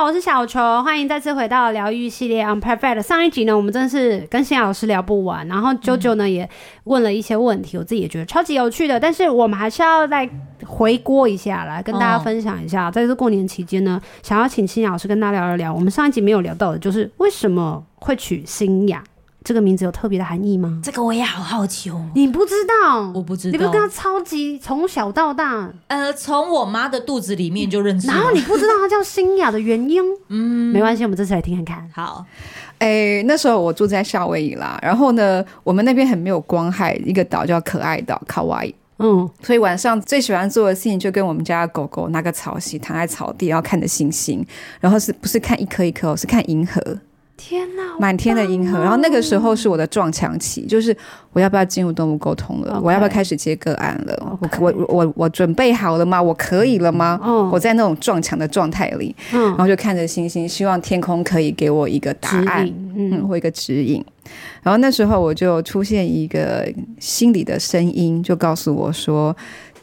[0.00, 3.02] 好，我是小球，欢迎再次回到疗愈系列 Unperfect。
[3.02, 6.48] 上一集呢，我们真是跟新老师聊不完，然后啾啾呢也
[6.84, 10.26] 问了一些问题，我自己也觉得超级有趣的，但是我们还是要再。
[10.66, 15.72] 回锅一下，来跟大家分享一下，哦、在这过年期间呢，想要请新雅老师跟大家聊一聊。
[15.72, 19.02] 我们上一集没有聊到的，就是为什么会取新雅
[19.42, 20.80] 这个名字，有特别的含义吗？
[20.82, 22.10] 这个我也好好奇哦。
[22.14, 23.10] 你不知道？
[23.14, 23.52] 我不知道。
[23.52, 28.06] 你不是跟他超级从小到大，呃，从我妈的肚子里面就认识。
[28.06, 30.02] 然后你不知道他叫新雅的原因？
[30.28, 31.90] 嗯，没关系，我们这次来听看看。
[31.94, 32.24] 好，
[32.78, 38.74] 哎、欸，那时候我住在夏威夷啦，然后呢，我们那边很没有光害，一个岛叫可爱岛，卡哇伊。
[38.98, 44.44] 嗯，所以晚上最喜欢做的事情就跟我们家的狗狗拿个草席躺在草地，然后看着星星，
[44.78, 46.98] 然后是不是看一颗一颗，是看银河。
[47.42, 48.78] 天哪，满天的银河。
[48.78, 50.94] 然后那个时候是我的撞墙期，就是
[51.32, 56.20] 我要不要进入动物沟通了.我要不要开始接个案了.我我我我准备好了吗？
[56.20, 57.18] 我可以了吗？
[57.24, 64.04] 嗯，我在那种撞墙的状态里，嗯，然后就看着星星，希望天空可以给我一个答案，嗯，嗯，或一个指引。
[64.62, 69.34] 然后那时候我就出现一个心里的声音，就告诉我说，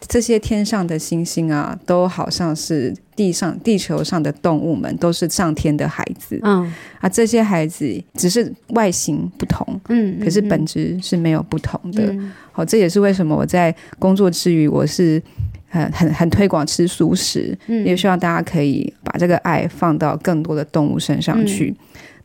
[0.07, 6.39] 这些天上的星星啊，都好像是地上地球上的动物们，都是上天的孩子。
[6.43, 12.15] 嗯，啊，这些孩子只是外形不同，嗯，可是本质是没有不同的。
[12.51, 15.21] 好，这也是为什么我在工作之余，我是
[15.67, 21.75] 很很很推广吃素食，嗯，也希望大家可以把这个爱放到更多的动物身上去。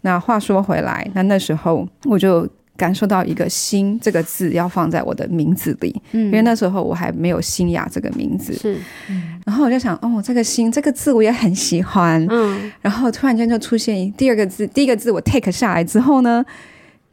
[0.03, 2.49] 那话说回来，那那时候我就
[2.83, 8.77] 感受到一个“新”这个字要放在我的名字里，嗯，因为那时候我还没有新雅这个名字，是，
[9.09, 16.45] 嗯，然后我就想，哦，这个“新”这个字我也很喜欢，嗯，然后突然间就出现第二个字，第一个字我 take 下来之后呢，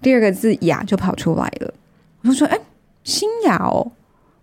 [0.01, 1.71] 第二个字“雅”就跑出来了，
[2.23, 2.57] 我就说，哎，
[3.03, 3.91] 新雅哦，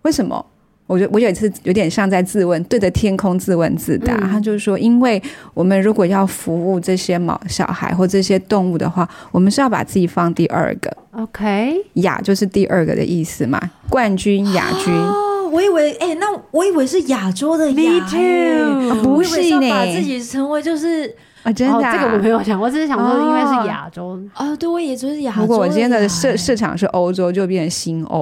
[0.03, 0.45] 为什么？
[0.87, 4.15] 我觉得我有一次有点像在自问，对着天空自问自答。
[4.15, 5.21] 嗯、他就是说，因为
[5.53, 10.89] 我们如果要服务这些毛小孩或这些动物的话，我们是要把自己放第二个。
[11.11, 13.59] OK，亚就是第二个的意思嘛，
[13.89, 14.93] 冠军、亚军。
[14.93, 17.75] 哦，我以为，哎、欸，那我以为是亚洲的亚。
[17.75, 21.13] Me too，、哦、不是呢，把自己成为就是。
[21.43, 25.41] 啊，真的、啊哦，这个我没有想，我只是想说，因为是亚洲啊、哦，对，我也就是亚洲。
[25.41, 28.21] 如果我今天的市市场是欧洲，就变成新欧，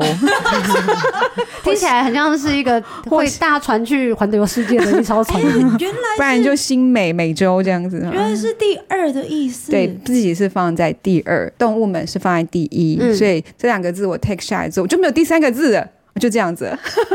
[1.64, 5.42] 听起来很像是一个 会大船去环游世界的一艘船。
[5.80, 8.00] 原来，不然就新美美洲这样子。
[8.14, 15.88] 原来是第二的意思，对自己是放在第二，动物们是放在第一，嗯、所以这两个字我 take 下来之后，我就没有第三个字了。
[16.20, 16.66] 就这样子，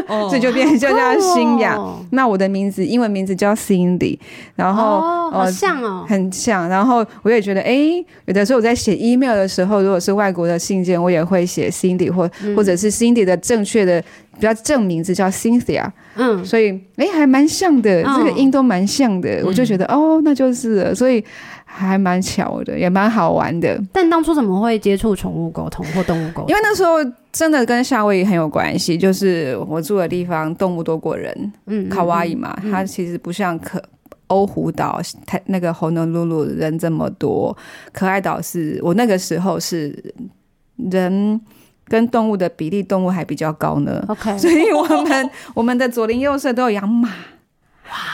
[0.09, 1.75] 哦、 所以就变就叫新雅。
[1.75, 4.19] 哦、那我的名字英文名字叫 Cindy，
[4.55, 6.69] 然后哦，好像哦，很像。
[6.69, 7.75] 然后我也觉得，哎，
[8.27, 14.03] 有的时候我在写 email 的时候，如果是外国的信件，我也会写 Cindy 或、嗯、或者是 Cindy 的正确的
[14.35, 15.87] 比较正名字叫 Cynthia。
[16.17, 19.31] 嗯，所以哎，还蛮像的，哦、这个音都蛮像的。
[19.41, 21.25] 嗯、我就觉得，哦，那就是了，所以。
[21.73, 23.81] 还蛮巧的，也蛮好玩的。
[23.93, 26.49] 但当初怎么会接触宠物沟通或动物沟通？
[26.49, 26.97] 因为那时候
[27.33, 31.53] 真的跟夏威夷很有关系，就是我住的地方动物多过人。
[31.67, 33.81] 嗯，卡哇伊嘛，嗯、它其实不像可
[34.27, 37.57] 欧胡岛，它那个 Honolulu 人这么多。
[37.93, 40.13] 可爱岛是我那个时候是
[40.77, 41.41] 人
[41.87, 44.05] 跟动物的比例，动物还比较高呢。
[44.09, 47.09] OK， 所以我们 我们的左邻右舍都有养马，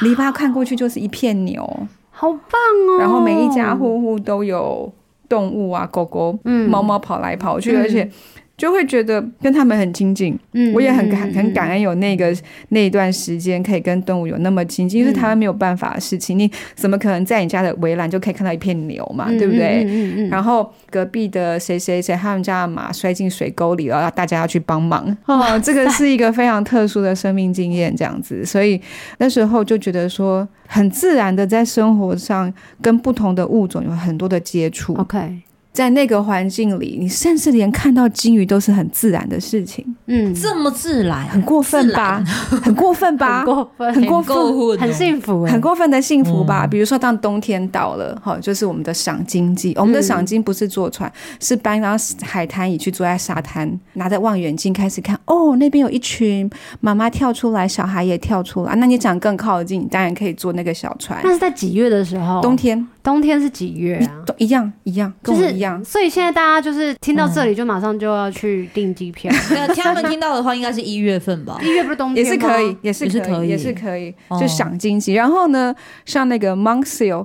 [0.02, 1.88] 篱笆看过去就是一片牛。
[2.18, 2.40] 好棒
[2.88, 2.98] 哦！
[2.98, 4.90] 然后每一家户户都有
[5.28, 8.10] 动物啊，狗狗、嗯、猫猫跑来跑去，嗯、而且。
[8.56, 12.34] 就会觉得跟他们很亲近，嗯，我也很感很感恩有那个
[12.70, 19.84] 那一段时间可以跟动物有那么亲近，因为台湾没有办法的事情，你怎么可能在你家的围栏就可以看到一片牛嘛，对不对？
[19.86, 20.28] 嗯嗯。
[20.30, 28.80] 然后隔壁的谁谁谁他们家的马摔进水沟里了，大家要去帮忙，哦，这个是一个非常特殊的生命经验，这样子，所以
[29.18, 34.94] 那时候就觉得说很自然的在生活上跟不同的物种有很多的接触。
[34.94, 35.42] OK。
[35.76, 39.84] 在那个环境里，你甚至连看到金鱼都是很自然的事情。
[40.06, 42.24] 嗯，这么自然，很过分吧？
[42.62, 43.44] 很过分吧？
[43.44, 46.66] 很过分，很过分，很幸福，很过分的幸福吧？
[46.66, 49.74] 比如说，当冬天到了，哈，就是我们的赏金季。
[49.76, 55.14] 我们的赏金不是坐船，是搬到海滩椅去，坐在沙滩，拿着望远镜开始看。
[55.26, 56.50] 哦，那边有一群
[56.80, 58.74] 妈妈跳出来，小孩也跳出来。
[58.76, 61.20] 那你想更靠近，当然可以坐那个小船。
[61.22, 62.40] 那是在几月的时候？
[62.40, 62.88] 冬天。
[63.06, 64.10] 冬天是几月啊？
[64.26, 65.82] 都一样一样，跟我一样。
[65.84, 69.32] 所以现在大家就是听到这里就马上就要去订机票。
[69.54, 71.56] 那他们听到的话，应该是一月份吧？
[71.62, 75.12] 一月不是冬天也是可以，也是可以，也是可以，就想经济。
[75.12, 75.72] 然后呢，
[76.04, 77.24] 像那个 monksil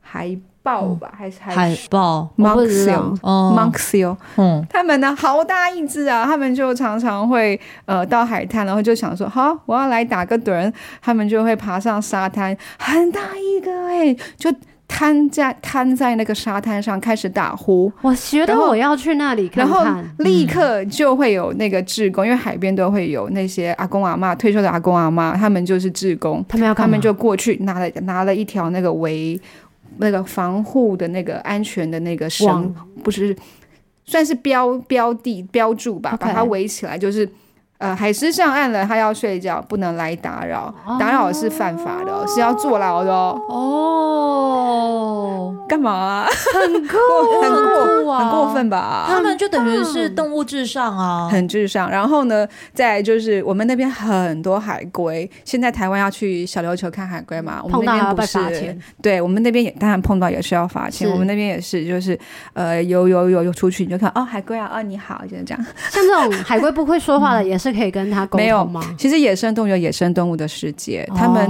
[0.00, 10.72] 海豹吧，还是海豹 Monksio，Monksio，嗯，他们呢好大一只啊，他们就常常会呃到海滩，然后就想说好，我要来打个盹，
[11.02, 14.54] 他们就会爬上沙滩，很大一个哎，就。
[14.92, 26.74] 瘫在瘫在那个沙滩上开始打呼，我觉得我要去那里看看，然后立刻就会有那个志工，嗯、因为海边都会有那些阿公阿妈退休的阿公阿妈，他们就是志工，他们要？
[26.74, 29.40] 他们就过去拿了拿了一条那个围
[29.98, 33.34] 那个防护的那个安全的那个绳，不是
[34.04, 37.28] 算是标标的标注吧把它围起来，就是。
[37.80, 43.40] 呃，海狮上岸了，他要睡觉，不能来打扰，哦、打扰是犯法的，是要坐牢的哦。
[43.48, 44.29] 哦，
[45.68, 46.26] 干嘛、啊？
[46.52, 46.96] 很酷，
[47.42, 49.06] 很过，很过分吧？
[49.08, 51.90] 他们就等于是动物至上啊，很至上。
[51.90, 57.60] 然后呢，再就是我们那边很多海龟，现在台湾要去小琉球看海龟嘛？
[57.64, 61.10] 我们那边不是，对我们那边也当然碰到也是要罚钱。
[61.10, 62.18] 我们那边也是，就是
[62.52, 65.64] 呃，有有有有出去你就看哦，海龟啊，哦你好，就是这样。
[65.90, 67.70] 像这种海龟不会说话的 也是。
[67.70, 68.82] 可以跟他沟通吗？
[68.98, 71.48] 其实野生动物有野生动物的世界，哦、他们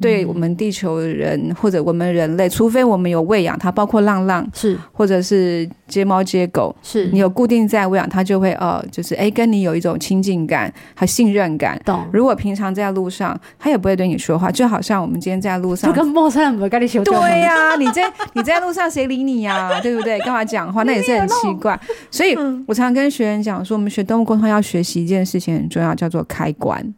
[0.00, 11.78] 对我们地球人或者我们人类，除非我们有喂养它，包括浪浪是，或者是接猫接狗是，你有固定在喂养它，就会哦，就是哎，跟你有一种亲近感和信任感。
[11.84, 12.06] 懂。
[12.10, 17.28] 如果平常在路上，它也不会对你说话，就好像我们今天在路上，就跟陌生人跟你说话。
[17.28, 19.80] 对呀、啊，你在你在路上谁理你呀、啊？
[19.84, 20.18] 对不对？
[20.20, 20.82] 干嘛讲话？
[20.84, 21.78] 那也是很奇怪。
[22.10, 22.34] 所以
[22.66, 25.54] 我常常跟学员讲说，我们学动物沟通要学习一件事情。
[25.56, 26.94] 很重要，叫做开关。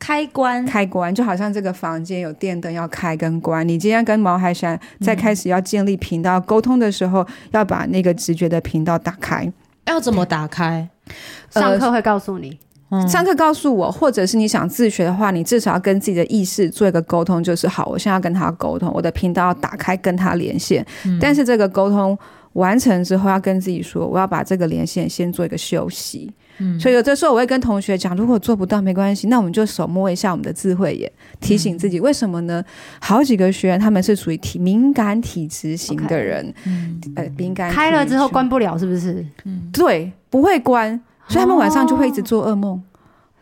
[0.00, 3.68] 开关，开关，就好像这个房间有电灯要开跟关。
[3.68, 9.52] 你今天跟毛海山在开始要建立频道沟通的时候，要把那个直觉的频道打开。
[9.86, 10.88] 要怎么打开？
[11.50, 12.58] 上课会告诉你，
[12.88, 20.84] 呃、上课告诉我，或者是你想自学的话，你至少要跟自己的意识做一个沟通，就是好，我现在要跟他沟通，我的频道要打开，跟他连线。
[21.04, 22.16] 嗯、但是这个沟通
[22.54, 26.32] 完成之后，要跟自己说，我要把这个连线先做一个休息。
[26.58, 31.10] 嗯，所以有的时候我会跟同学讲，如果做不到没关系，那我们就手摸一下我们的智慧眼，
[31.40, 31.98] 提醒自己。
[32.00, 32.62] 为什么呢？
[33.00, 39.24] 好几个学员他们是属于体敏感体质型的人，嗯，呃，敏感开了之后关不了，是不是？
[39.44, 42.82] 嗯，对，不会关，所以他们晚上就会一直做噩梦。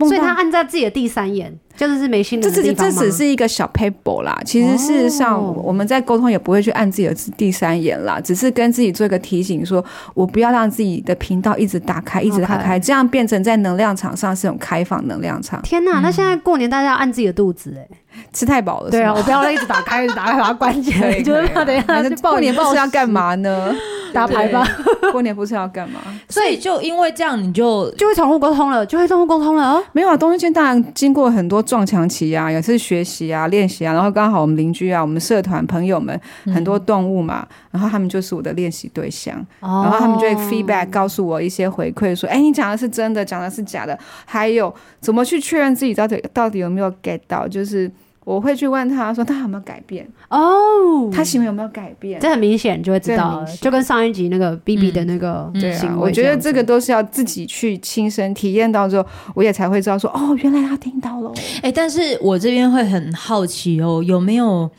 [0.01, 2.65] 所以他按照自己的第三眼，就是是没心的地方吗？
[2.65, 4.37] 这只这只是一个小 paper 啦。
[4.45, 9.85] 其实事实上，我们在沟通也不会去按自己的第三眼啦，只是跟自己做一个提醒说，说
[10.15, 15.63] 我不要让自己的频道一直打开，一直打开，这样变成在能量场上是种开放能量场。
[15.63, 16.01] 天哪！
[16.01, 17.87] 那现在过年大家要按自己的肚子哎，
[18.33, 18.91] 吃太饱了。
[18.91, 23.73] 对啊，我不要一直打开，一直打开，把它关起来，就是怕等一下过年不知道要干嘛呢？
[24.11, 24.67] 打牌吧，
[25.13, 26.01] 过年不是要干嘛？
[26.31, 29.85] 所以就因为这样，你就就会宠物沟通了，就会动物沟通了哦。
[29.93, 47.91] 没有啊，东西间当然经过很多撞墙期啊，也是学习啊、练习啊，然后刚好我们邻居啊、我们社团朋友们很多动物嘛，然后他们就是我的练习对象，然后他们就会 feedback 告诉我一些回馈，说：“哎，你讲的是真的，讲的是假的，还有怎么去确认自己到底到底有没有 get 到，就是。”
[48.29, 52.21] 我会去问他说他有没有改变哦，他行为有没有改变？
[52.21, 61.33] 这很明显就会知道，就跟上一集那个 BB 的那个行为，我觉得这个都是要自己去亲身体验到之后，我也才会知道说哦，原来他听到了。
[61.63, 64.71] 哎，但是我这边会很好奇哦，有没有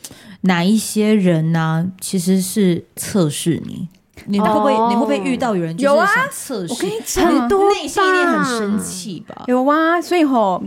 [0.41, 1.91] 哪一些人呢？
[1.99, 3.87] 其实是测试你，
[4.27, 6.73] 你会不会你会不会遇到有人就是想测试？
[6.73, 9.43] 我跟你讲，很多内心一定很生气吧？
[9.47, 10.61] 有啊，所以吼，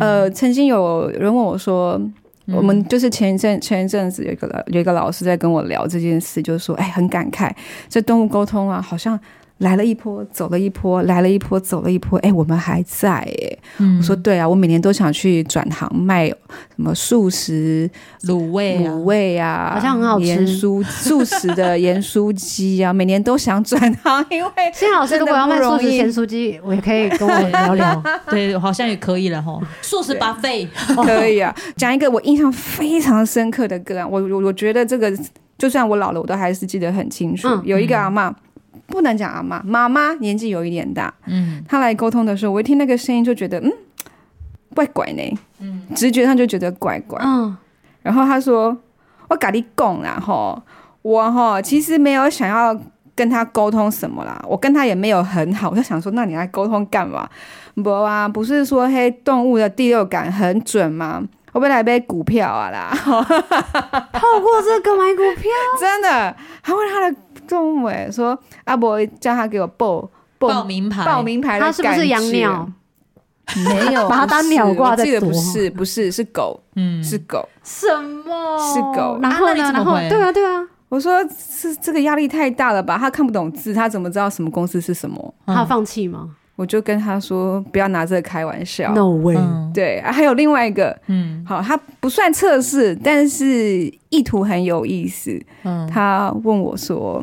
[0.00, 2.00] 呃，曾经有人问我说。
[2.46, 7.50] 我们就是前一阵前一阵子有一个有一个老师在跟我聊这件事，就是说，哎，很感慨，
[7.88, 9.18] 这动物沟通啊，好像。
[9.62, 12.18] 来了一波，走了一波，来了一波，走了一波。
[12.18, 13.58] 哎，我们还在哎。
[13.78, 16.36] 嗯、我说对啊，我每年都想去转行卖什
[16.76, 17.88] 么素食
[18.24, 20.26] 卤味、卤味啊，好像很好吃。
[20.26, 28.02] 盐酥 素食的盐酥鸡啊，每年都想转行，因为谢老师如果要卖素食盐酥鸡，我也可以跟我聊聊。
[28.28, 29.60] 对，好像也可以了哈。
[29.80, 30.66] 素食 buffet
[31.04, 31.54] 可以啊。
[31.76, 35.12] 讲一个我印象非常深刻的个案，我我我觉得这个
[35.56, 37.46] 就算我老了，我都还是记得很清楚。
[37.46, 38.34] 嗯、有一个阿嬷。
[38.86, 43.72] 不能讲阿妈，妈妈年纪有一点大，嗯，她来沟通的时候，我一听那个声音就觉得，嗯，
[44.74, 47.56] 怪怪呢，嗯，直觉上就觉得怪怪，嗯，
[48.02, 48.76] 然后她说，
[49.28, 50.62] 我跟你讲啦，吼，
[51.02, 52.78] 我吼其实没有想要
[53.14, 57.28] 跟他沟通什么啦，我跟他也没有很好，我就想说，那你来沟通干嘛？
[57.82, 61.22] 不啊，不是说黑动物的第六感很准吗？
[61.52, 67.16] 我本来买股票啊啦，透透过这个买股票， 真的，还问他的
[67.52, 72.66] 动物说阿伯叫他给我报报名牌，报名牌，他是不是养鸟？
[73.66, 75.04] 没有，把它当鸟挂在。
[75.04, 77.46] 记得不是，不是，是狗，嗯，是狗。
[77.62, 78.58] 什么？
[78.58, 79.18] 是狗。
[79.20, 79.54] 然后呢？
[79.54, 80.66] 然后对啊，对啊。
[80.88, 82.96] 我说是这个压力太大了吧？
[82.96, 85.34] 他看不懂字，他怎么知道什么公司是什么？
[85.46, 86.30] 他放弃吗？
[86.56, 88.94] 我就跟他说不要拿这个开玩笑。
[88.94, 89.36] No way。
[89.74, 95.38] 对，还有另外一个，嗯，好，他不算测试，但是意图很有意思。
[95.64, 97.22] 嗯，他问我说。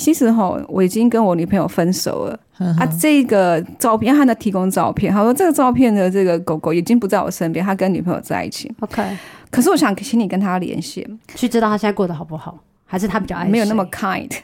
[0.00, 2.40] 其实哈，我已经跟我女朋友分手了。
[2.78, 2.86] 啊。
[2.98, 8.72] 这个照片，他那提供照片，他说这个照片的这个狗狗已经不在我身边，他跟女朋友在一起。
[8.80, 9.02] OK，
[9.50, 14.30] 可是我想请你跟他连线，去知道他现在过得好不好，还是他比较爱，没有那么 kind。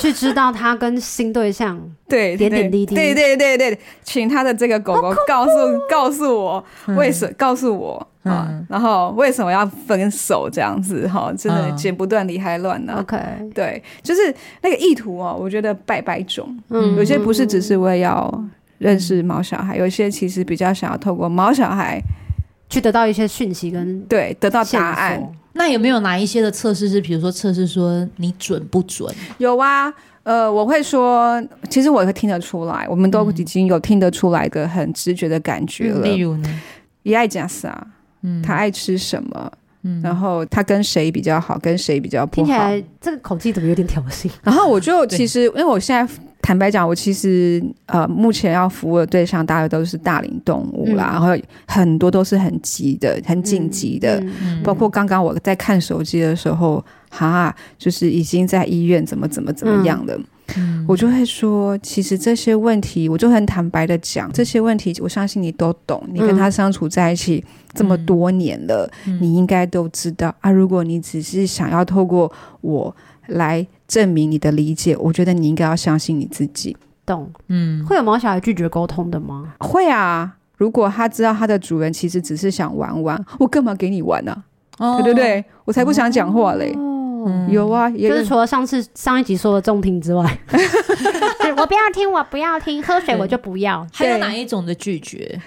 [0.00, 5.50] 去知道他跟新对象对点点滴滴，对对对对，请他的这个狗狗告诉
[5.88, 12.96] 告诉我为什么告诉我啊，然后为什么要分手这样子哈，真的剪不断理还乱呢。
[12.98, 13.16] OK，
[13.54, 18.44] 对，就是那个意图哦，我觉得百百种，嗯，有些不是只是为要
[18.78, 22.02] 认识毛小孩，有些其实比较想要透过毛小孩
[22.70, 25.22] 去得到一些讯息跟对得到答案。
[25.56, 29.08] 那有没有哪一些的测试是，比如说测试说你准不准？
[29.38, 29.92] 有啊，
[30.24, 31.40] 呃，我会说，
[31.70, 36.00] 其实我会听得出来，我们都已经有听得出来个很直觉的感觉了。
[36.00, 36.60] 嗯、例如呢，
[37.04, 37.86] 也爱讲啥？
[38.24, 39.52] 嗯，他爱吃什么？
[39.82, 42.46] 嗯，然后他跟谁比较好，跟谁比较不好？
[42.46, 44.28] 听起来这个口气怎么有点挑衅？
[44.42, 46.12] 然后我就 其实，因为我现在。
[46.46, 51.28] 坦白讲，我其实呃，目前要服务的对象大概都是大龄动物啦，嗯、然后
[51.66, 54.22] 很多都是很急的、很紧急的，
[54.62, 60.24] 包括刚刚我在看手机的时候，哈，就是已经在医院怎么怎么怎么样的，嗯、
[60.86, 70.50] 我就会说，其实这些问题，我就很坦白的讲，这些问题，我相信你都懂，你跟他相处在一起这么多年了，嗯、你应该都知道啊。
[70.50, 72.94] 如果你只是想要透过我
[73.28, 73.66] 来。
[73.86, 76.74] 证明你的理解，我觉得你应该要相信你自己。
[77.04, 79.52] 懂，嗯，会有毛小孩拒绝沟通的吗？
[79.60, 84.42] 会啊，如果他知道他的主人其实只是想玩玩，我干嘛给你玩呢？
[84.78, 85.00] 啊？
[85.02, 86.72] 对对对，我才不想讲话嘞。
[86.76, 86.93] 哦，
[87.48, 90.38] 有啊，就是除了上次上一集说的重听之外，
[91.56, 93.86] 我不要听，我不要听，喝水我就不要。
[93.92, 95.40] 还有哪一种的拒绝？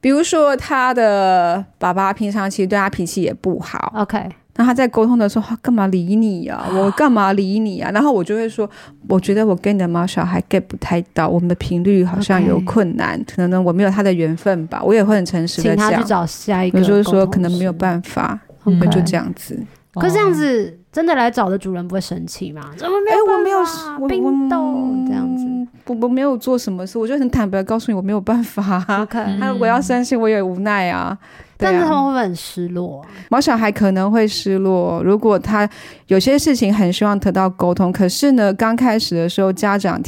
[0.00, 3.92] 比如说他的爸爸平常其实对他脾气也不好。
[3.96, 4.28] OK。
[4.56, 6.64] 那他在沟通的时候，他干嘛理你呀？
[6.72, 7.90] 我干嘛理你啊？
[7.90, 8.70] 然后我就会说，
[9.08, 14.80] 我觉得我跟你的猫小孩 get 不太到，我们的频率好像有困难，可能呢我没有他的缘分吧。
[14.80, 16.78] 我也会很诚实的讲，请他去找下一个。
[16.78, 19.60] 有时候说可能没有办法，我们就这样子。
[19.94, 22.62] 可是这样子真的来找的主人不会生气吗？
[22.76, 23.24] 怎么没有？
[23.26, 23.58] 我没有
[24.06, 25.44] 冰冻这样子，
[25.86, 28.80] 我我没有做什么事，我就很坦白告诉你我没有办法。
[29.10, 31.18] 他如果要生气，我也无奈啊。
[31.56, 33.08] 但是他们会很失落啊？
[33.30, 35.66] 毛小孩可能会失落，如果他
[36.08, 39.98] 有些事情很希望得到沟通，可是呢，刚开始的时候家长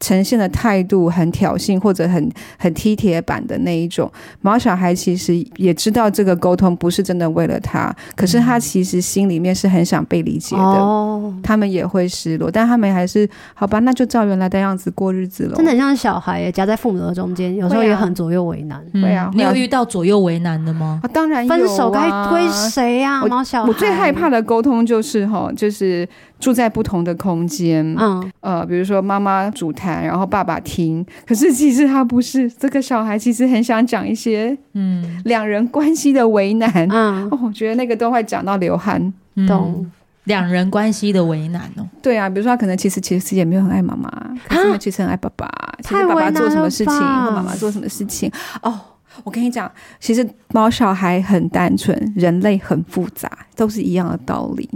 [0.00, 4.10] 呈现的态度很挑衅或者很很踢铁板的那一种，
[4.42, 15.56] 毛小孩其实也知道这个沟通不是真的为了他，可是他其实心里面是很想被理解的，哦，他们也会失落，但他们还是好吧，那就照原来的样子过日子了。
[15.56, 18.82] 真的很像小孩夹在父母的中间，有时候也很左右为难。
[18.92, 21.00] 对啊，你有遇到左右为难的吗？
[21.02, 23.24] 啊，当然有啊，分手该归谁呀？
[23.24, 28.32] 毛小孩，我最害怕的沟通就是哈，就是住在不同的空间，嗯。
[28.40, 35.20] 呃，比如说妈妈主谈，然后爸爸听，可是其实他不是这个小孩，其实很想讲一些嗯。
[35.24, 39.12] 两人关系的为难，嗯，哦，我觉得那个都会讲到流汗，
[39.48, 39.84] 懂
[40.26, 41.88] 两人关系的为难哦。
[42.00, 44.08] 对啊，比如说他可能其实其实也没有很爱妈妈，
[44.48, 45.50] 可是他其实很爱爸爸，
[45.82, 48.30] 其实爸爸做什么事情或妈妈做什么事情
[48.62, 48.78] 哦。
[49.24, 54.68] 我跟你讲，其实猫小孩很单纯，人类很复杂，都是一样的道理。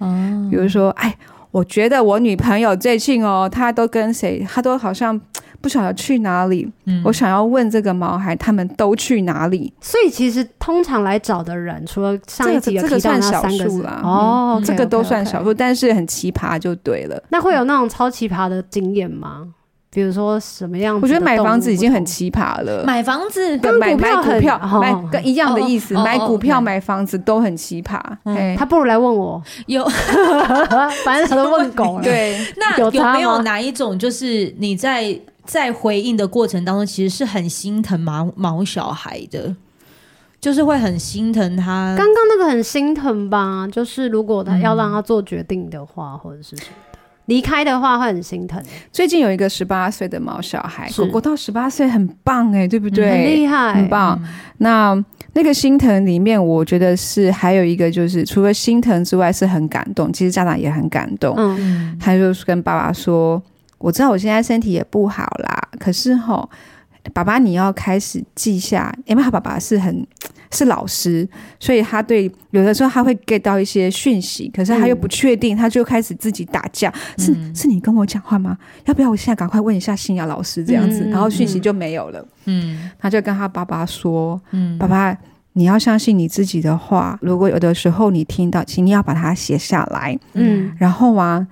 [0.00, 1.16] 嗯，比如说，哎，
[1.50, 5.18] 我觉得我女朋友最近哦，她都跟谁，她都好像
[5.66, 6.70] 不晓得去哪里。
[6.84, 9.72] 嗯，我想要问这个毛孩，他们都去哪里？
[9.80, 14.00] 所以其实通常来找的人，除了上一集有提到那三个，这个算少数啦。
[14.04, 17.20] 哦，这个都算少数，但是很奇葩就对了。
[17.30, 19.48] 那会有那种超奇葩的经验吗？
[19.88, 21.00] 比如说什么样子？
[21.02, 22.84] 我觉得买房子已经很奇葩了。
[22.84, 27.98] 买房子跟买买股票买跟一样的意思，买股票买房子都很奇葩。
[28.58, 29.82] 他不如来问我，有，
[31.02, 32.02] 反正他都问狗了。
[32.02, 39.54] 对，那有没有哪一种，就是你在在回应的过程当中，其实是很心疼毛毛小孩的，
[40.40, 41.94] 就是会很心疼他。
[41.96, 43.66] 刚刚那个很心疼吧？
[43.70, 46.76] 就是如果他要让他做决定的话，或者是什么？
[47.26, 48.62] 离开的话会很心疼。
[48.92, 53.10] 最近有一个十八岁的毛小孩，狗狗到十八岁很棒哎，对不对？
[53.10, 54.16] 很厉害，很棒。
[54.58, 60.12] 那那个心疼里面，我觉得是还有一个，就是除了心疼之外，是很感动。
[60.12, 63.42] 其实家长也很感动，嗯，他就跟爸爸说
[63.78, 66.48] ：“我知道我现在身体也不好啦，可是吼，
[67.12, 70.06] 爸爸你要开始记下，因为他爸爸是很。”
[70.52, 71.28] 是老师，
[71.58, 76.90] 所以他对有的时候他会 get 到一些讯息，可是他又不确定，他就开始自己打架。
[77.18, 78.56] 嗯、是是你跟我讲话吗？
[78.84, 81.04] 要不要我现在赶快问一下新雅老师这样子？
[81.04, 82.24] 嗯、然后讯息就没有了。
[82.44, 85.14] 嗯，他就跟他爸爸说：“嗯，爸爸，
[85.54, 87.18] 你要相信你自己的话。
[87.20, 90.16] 如果有的时候你听到，请你要把它写下来。
[90.34, 91.44] 嗯，然后啊。”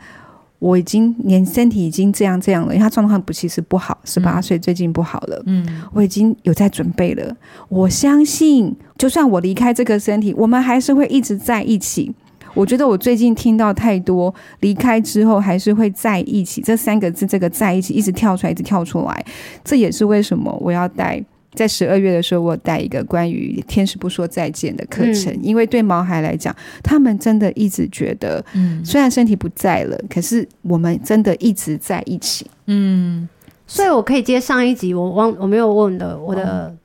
[0.64, 5.42] 我已经连身体已经这样这样了，因为他状况不其实不好，十八岁最近不好了。
[5.44, 7.36] 嗯，我已经有在准备了。
[7.68, 12.10] 我相信，就算我离开这个身体，我们还是会一直在一起。
[12.54, 19.24] 我觉得我最近听到太多离开之后还是会在一起这三个字，这个在一起一直跳出来，一直跳出来。
[19.62, 21.22] 这也是为什么我要带。
[21.54, 33.28] 在十二月的时候，我带一个关于天使不说再见的课程，嗯、因为对毛孩来讲，他们真的一直觉得，嗯，虽然身体不在了，可是我们真的一直在一起，嗯。
[33.66, 36.76] 所以我可以接上一集我忘我没有问的，我的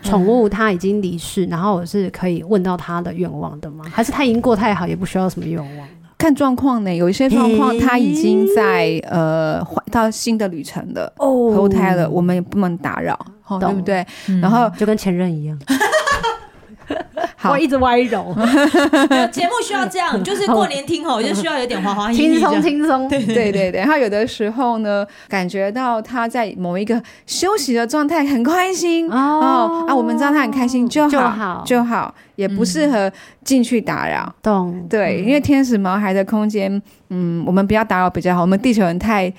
[0.00, 3.84] 宠物它已经离世，嗯、然后我是可以问到他的愿望的吗？
[3.90, 5.88] 还是他已经过太好，也不需要什么愿望？
[6.20, 13.18] 看状况呢，有一些状况他已经在呃换到新的旅程了，哦，投胎了，我们也不能打扰。
[13.48, 14.06] 懂对不对？
[14.28, 15.74] 嗯、然后就跟前任一样，好，
[17.48, 18.34] 我一直歪柔。
[19.32, 23.08] 节目需要这样， 就是过年听吼，就需要有点花花轻松轻松。
[23.08, 23.80] 对对对对。
[23.80, 33.10] 然后有的时候呢，感觉到他在某一个休息的状态，很开心哦啊，我们知道他很开心就好就好，就好，也不适合
[33.44, 34.32] 进去打扰。
[34.42, 34.86] 懂？
[34.88, 38.42] 对，因为天使毛孩的空间，嗯，我们不要打扰比较好。
[38.42, 39.32] 我们地球人太。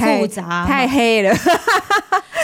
[0.00, 1.34] 太复杂，太黑了。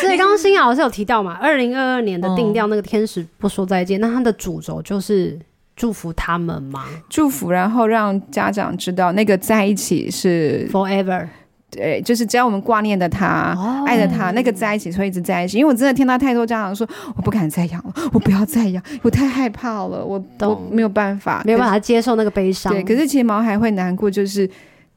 [0.00, 5.38] 所以刚刚新雅老师有提到嘛，二零二二年的定调那个天使不说再见，那它的主轴就是
[5.74, 11.26] 祝福他们嘛，祝福，然后让家长知道那个在一起是 forever，
[11.70, 15.56] 对，就是只要我们挂念的他，爱着他，那个在一起会一直在一起。
[15.56, 16.86] 因为我真的听到太多家长说，
[17.16, 22.70] 我不敢再养了，我不要再养，我太害怕了，我都没有办法，没有办法接受那个悲伤。
[22.70, 24.48] 对，可是其实毛孩会难过，就是。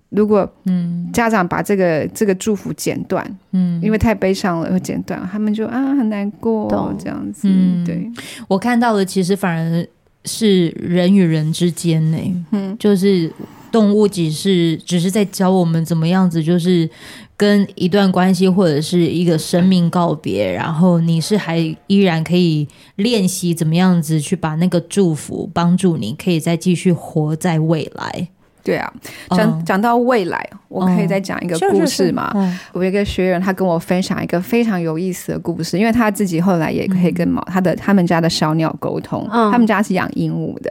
[0.09, 0.97] 如果嗯。
[1.11, 6.95] 家长把这个、嗯、这个祝福剪断，嗯，因为太悲伤了会剪断，他们就啊很难过，懂。
[6.99, 7.47] 这样子。
[7.49, 8.07] 嗯，对，
[8.47, 9.87] 我看到的其实反而
[10.25, 12.17] 是人与人之间呢，
[12.51, 13.33] 嗯，就是
[13.71, 16.87] 动物只是只是在教我们怎么样子，就是
[17.35, 22.67] 跟一段关系或者是一个生命告别，然后你是还依然可以
[22.97, 28.29] 练习怎么样子去把那个祝福帮助你，可以再继续活在未来。
[28.69, 28.93] 对啊，
[29.29, 32.31] 讲讲到未来，我可以再讲一个故事吗？
[32.71, 39.27] 我有一个学员，他跟我分享一个非常有意思的故事，因为他自己后来也可以跟毛他的他们家的小鸟沟通。
[39.29, 40.69] 他们家是养鹦鹉的，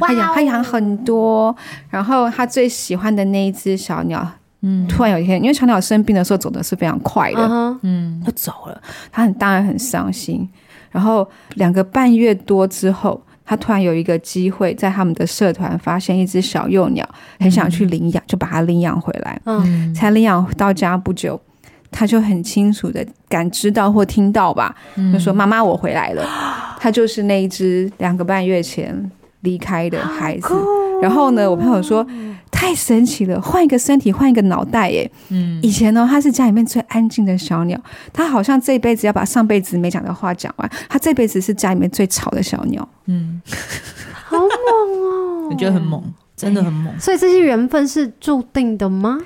[0.00, 1.54] 他养他养很多，
[1.88, 4.24] 然后他最喜欢的那一只小鸟，
[4.88, 7.40] 突然有一天，因为小鸟生病的时候走的是非常快的，
[7.82, 10.48] 嗯，就走了，他很当然很伤心。
[10.92, 13.20] 然后两个半月多之后。
[13.50, 17.04] 他突然有一个机会，在他们的社团发现一只小幼鸟，
[17.40, 19.40] 很想去领养，就把它领养回来。
[19.44, 21.40] 嗯，才领养到家不久，
[21.90, 24.72] 他就很清楚的感知到或听到吧，
[25.12, 26.24] 就说：“妈妈，我回来了。”
[26.78, 29.10] 他就是那一只两个半月前
[29.40, 30.54] 离开的孩子。
[31.02, 32.06] 然后呢，我朋友说。
[32.50, 35.10] 太神奇了，换一个身体，换一个脑袋耶。
[35.28, 37.80] 嗯，以前呢，它是家里面最安静的小鸟，
[38.12, 40.70] 它好像这辈子要把上辈子没讲的话讲完。
[40.88, 42.86] 它这辈子是家里面最吵的小鸟。
[43.06, 43.40] 嗯，
[44.12, 44.48] 好猛
[45.02, 45.48] 哦！
[45.50, 46.02] 我觉得很猛，
[46.36, 46.92] 真的很猛。
[47.00, 49.18] 所以这些缘分是注定的吗？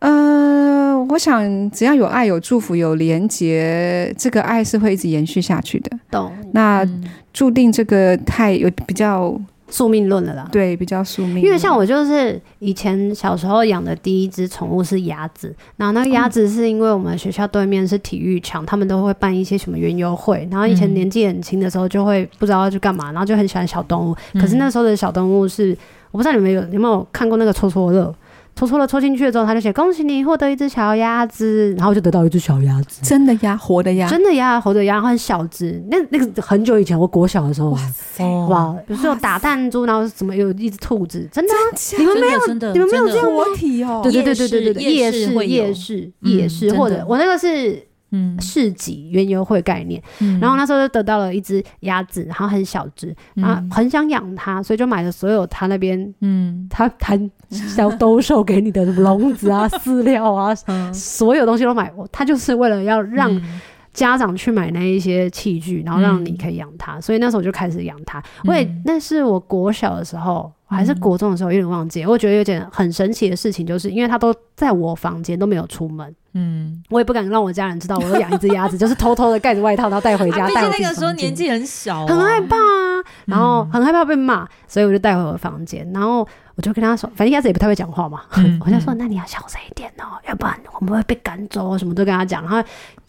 [0.00, 5.98] 呃，我想只要有爱、有祝福、有连结，这个爱是会一直延续下去的。
[6.10, 6.32] 懂。
[6.52, 6.84] 那
[7.32, 9.40] 注定这个太有比较。
[9.72, 11.42] 宿命论了啦，对，比较宿命。
[11.42, 24.14] 因为像我就是以前小时候养的第一只宠物是鸭子，然后那个鸭子是因为我们学校对面是体育场，他们都会办一些什么园游会，然后以前年纪很轻的时候就会不知道要去干嘛，然后就很喜欢小动物。
[24.34, 25.74] 可是那时候的小动物是，
[26.10, 28.14] 我不知道你们有有没有看过那个戳戳乐。
[28.54, 35.82] 抽错了，抽进去了之后，他就写恭喜你获得一只小鸭子，然后就得到一只小鸭子，真的鸭，活的鸭，真的鸭，活的鸭，然后很小只。
[35.90, 41.52] 那那个很久以前，我国小的时候，哇塞，哇，比如说有打弹珠，然后什么有一只兔子，真的，
[41.98, 44.00] 你们没有，你们没有这样活体哦？
[44.02, 47.86] 对对对对对对，夜市夜市夜市，或者我那个是。
[48.12, 57.18] 嗯，市集园游会概念，嗯、然后那时候就得到了一只鸭子，然后很小只，然后很想养它，所以就买了所有他那边，嗯，他他
[57.50, 61.92] 小兜售给你的笼子啊、 饲料啊，嗯、 所有东西都买。
[62.12, 63.30] 他就是为了要让
[63.92, 66.96] 家长去买那一些器具，然后让你可以养它。
[66.98, 68.22] 嗯、所以那时候我就开始养它。
[68.44, 70.52] 我也那是我国小的时候。
[70.72, 80.48] 还是国中的时候有点忘记，我觉得有点很神奇的事情，就是因为它都在我房间都没有出门，嗯，我也不敢让我家人知道我有养一只鸭子， 就是偷偷的盖着外套然后带回家。
[80.48, 86.26] 带、啊、那个时候年纪很小、啊，很害怕啊，然后很害怕被骂，所以我就带回我房间，然后
[86.62, 92.62] 我就跟他说，反正鸭子也不太会讲话嘛，嗯、 我就说那你要小声一点哦，要不然我们会被赶走，什么都跟他讲，然后。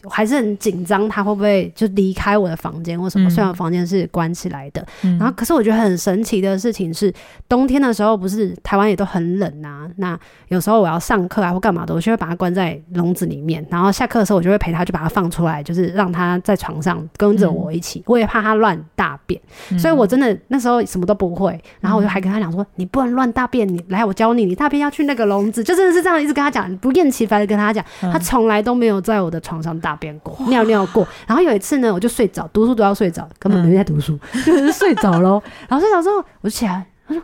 [0.06, 3.30] 我还是很紧张，他会不会就离开我的房间或什么？
[3.30, 7.10] 虽然我房间是关起来的，嗯、然后可是我觉得很神奇的事情是，
[7.48, 9.90] 冬天的时候不是台湾也都很冷啊。
[9.96, 13.66] 那有时候我要上课啊或干嘛的，我就会把它关在笼子里面。
[13.70, 18.00] 然后下课的时候，我就会陪他，就把它放出来，就是让他在床上跟着我一起。
[18.00, 21.58] 嗯、我也怕他乱大便，嗯、所以我真的那时候什么都不会。
[21.80, 27.84] 然后我就还跟他讲说：“你不能乱大便，你来我教你，你大便要去那个笼子。”就真的是这样一直跟他讲，不厌其烦的跟他讲。
[28.02, 35.42] 他从来都没有在我的床上大便过，尿尿过，然后有一次呢，我就睡着，读书都要睡着，根本没在读书，嗯、 就是睡着喽。
[35.68, 37.24] 然后睡着之后，我就起来，他说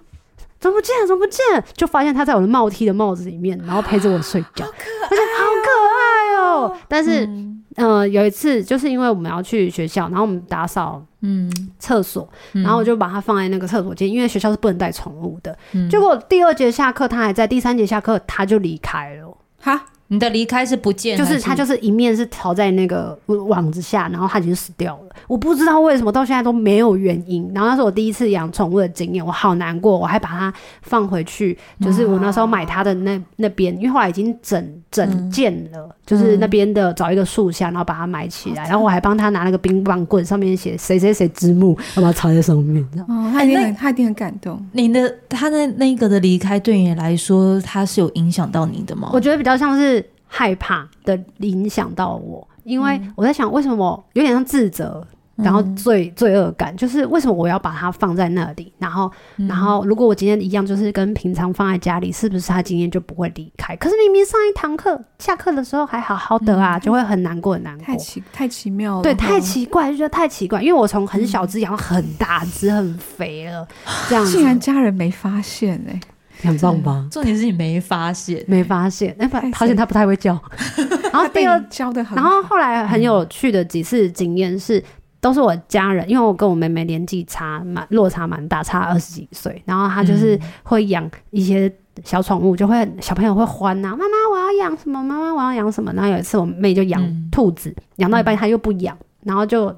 [0.60, 1.44] 怎么不见，怎么不见？
[1.74, 6.78] 就发现他在我的帽 T 的帽子里面，然后陪着我睡觉，好可爱、哦，好可爱哦。
[6.88, 15.58] 但是，嗯、呃，有一次就是因为我们要去学校，然后我们打扫嗯厕所，然后我就把它放在那个厕所间，因为学校是不能带宠物的。
[15.74, 19.86] 嗯、结果第二节下课他还在，第三节下课他就离开了，哈。
[20.12, 25.16] 你的离开是不见，就是他就是一面是逃在那个网子下，然后他已经死掉了。
[25.28, 27.48] 我不知道为什么到现在都没有原因。
[27.54, 29.96] 然后那是我第一次养宠物的经验，我好难过。
[29.96, 38.64] 我还把它放回去，就是我那时候买它的那那边，因为后来已经整整件了，嗯、就是那边的找一个树下，然后把它埋起来。
[38.64, 42.84] 嗯、然后我还帮他拿那个冰棒棍，上面写谁谁谁之墓，要把它插在上面。
[43.08, 44.60] 哦，他一定很，他一定很感动。
[44.72, 49.12] 你的他的那个的离开，对你来说，他是有影响到你的吗？
[49.14, 49.99] 我觉得比较像是。
[50.32, 55.06] 害怕的影响到我，因为我在想，为什么有点像自责，
[55.38, 58.72] 嗯、然后罪罪恶感，就是为什么我要把它放在那里？
[58.78, 63.76] 然后，嗯、然后如果我今天一样，就是跟平常放在家里，是不是他今天就不会离开？
[63.78, 67.84] 可是明明上一堂课下课的时候还好好的啊，嗯、就会很难过，很难过。
[67.84, 70.62] 太奇太奇妙了，对，太奇怪，就觉得太奇怪。
[70.62, 73.68] 因为我从很小只养很大只、很肥了，
[74.08, 76.02] 这样竟然家人没发现哎、欸。
[76.48, 77.08] 很棒吧？
[77.12, 79.16] 重点是你没发现，没发现。
[79.20, 80.40] 哎，发现他不太会叫。
[81.12, 82.16] 然后第二教的很。
[82.16, 84.82] 然后后来很有趣的几次经验是，
[85.20, 89.62] 都是我家人，因为我跟我妹妹年纪差蛮落差蛮大，差二十几岁。
[89.66, 91.72] 然后她就是会养一些
[92.04, 95.04] 小宠物，就会小朋友会欢呐，妈妈我要养什么？
[95.04, 95.92] 妈妈我要养什么？
[95.94, 99.76] 然后有一次我妹就养兔子，养到一半她又不养，然后就。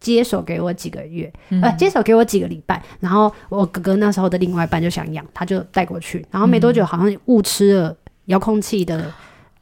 [0.00, 9.12] 接手给我几个月，嗯、呃，接手给我几个礼拜，然后我哥哥那时候的另外一半就想养，他就带过去，然后没多久好像误吃了遥控器的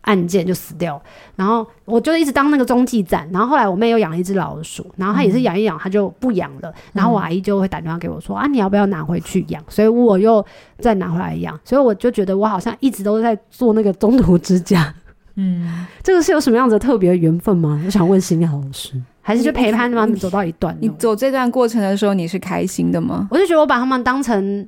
[0.02, 1.00] 按键就死掉，
[1.36, 9.62] 然后我就一直当那个中继站，然后后来我妹又养了一只老鼠，然后她也是养一养，她就不养了，然后我阿姨就会打电话给我说啊，你要不要拿回去养？
[9.68, 10.44] 所以我又
[10.78, 14.94] 再拿回来养，所以我就觉得我好像一直都在做那个中途之家，
[15.40, 17.80] 嗯，这个是有什么样子的特别的缘分吗？
[17.86, 19.00] 我想问心雅老师。
[19.22, 20.76] 还是就陪伴他们走到一段。
[20.80, 23.28] 你走这段过程的时候，你是开心的吗？
[23.30, 24.66] 我就觉得我把他们当成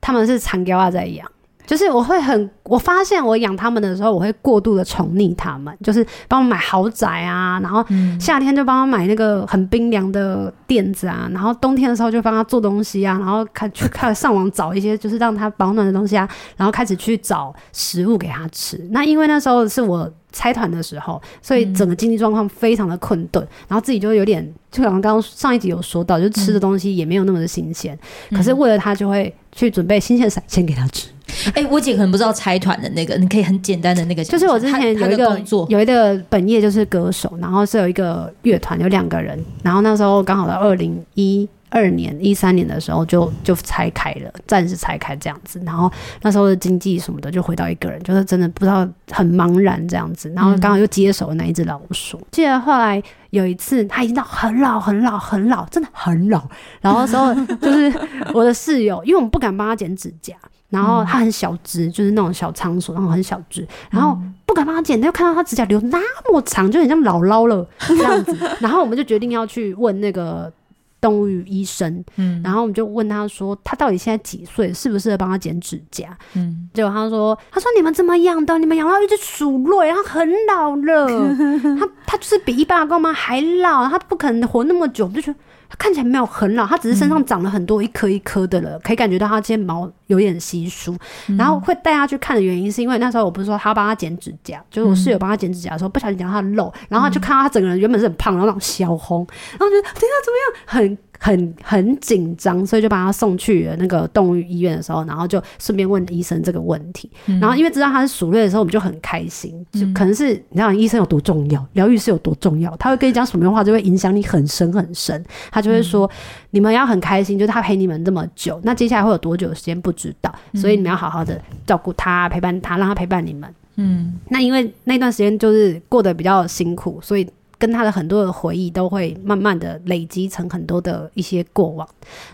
[0.00, 1.26] 他们是长胶啊在养。
[1.68, 7.84] 就是我会很，我发现我养他们的时候，我会过度的宠溺他们，就是帮我买豪宅啊，然后
[8.18, 16.26] 夏天就帮他买那个很冰凉的垫子啊，然后冬天的时候就帮他做东西啊，然后开去看上网找一些 就是让他保暖的东西啊，
[16.56, 18.82] 然后开始去找食物给他吃。
[18.90, 27.98] 那因为那时候是我拆团的时候，所以整个经济状况非常的困顿，然后自己就有点，就好像刚刚上一集有说到，就吃的东西也没有那么的新鲜，
[28.30, 31.08] 可是为了他就会去准备新鲜的海鲜给他吃。
[31.46, 45.90] 哎、欸，我姐可能不知道拆团的那个，你可以很简单的那个，就是我之前有一个有一个本业就是歌手，然后是有一个乐团，有两个人，然后那时候刚好到二零一二年、一三年的时候就就拆开了，暂时拆开这样子，然后
[46.22, 52.16] 那时候的经济什么的就回到一个人，就是真的不知道很茫然这样子，然后刚好又接手了那一只老鼠。
[52.16, 56.42] 嗯、记得后来有一次，他已经到很老很老很老，真的很老，
[56.80, 57.92] 然后那时候就是
[58.32, 60.34] 我的室友，因为我们不敢帮他剪指甲。
[60.70, 65.98] 然后它很小只，就是那种小仓鼠，然后很小只，然后不敢帮它剪，又看到它指甲留那
[66.32, 68.36] 么长，就很像姥姥了这样子。
[68.60, 70.52] 然后我们就决定要去问那个
[71.00, 76.16] 动物医生，嗯，然后我们就问他说，他到底现在几岁，适不适合帮他剪指甲？
[76.34, 78.58] 嗯，结果他说，他说你们怎么养的？
[78.58, 81.06] 你们养到一只鼠类，它很老了，
[81.80, 85.06] 它它就是比一般的公猫还老，它不可能活那么久。
[85.06, 85.38] 我就觉得。
[85.68, 90.96] 它看起来没有很老，他只是身上长了很多一颗一颗的了，嗯、可以感觉到他这些毛有点稀疏。
[91.28, 100.98] 嗯、然后会带他去看的原因，是因为那时候我不是说他要帮他剪指甲，就是我室友帮他剪指甲的时候，不小心剪到他的肉，然后就看到他整个人原本是很胖，然后那种小红，然后觉得等一下怎么样，很。
[101.18, 107.10] 很很紧张，所以就把他送去了那个动物医院的时候，然后就顺便问医生这个问题。
[107.26, 109.54] 嗯、然后因为知道他是鼠类的时候，我们就很开心。
[109.72, 115.22] 就可能是你知道医生有多重要，疗愈师有多重要，他会跟你讲什么话，就会影响你很深很深。
[115.50, 116.14] 他就会说，嗯、
[116.50, 123.52] 你们要很开心，就是他陪你们这么久，那接下来会有多久的时间不知道，所以你们要好好的照顾他，陪伴他，让他陪伴你们。
[123.76, 127.28] 嗯，那因为那段时间就是过得比较辛苦，所以。
[127.58, 131.86] 跟他的很多的回忆都会慢慢的累积成很多的一些过往，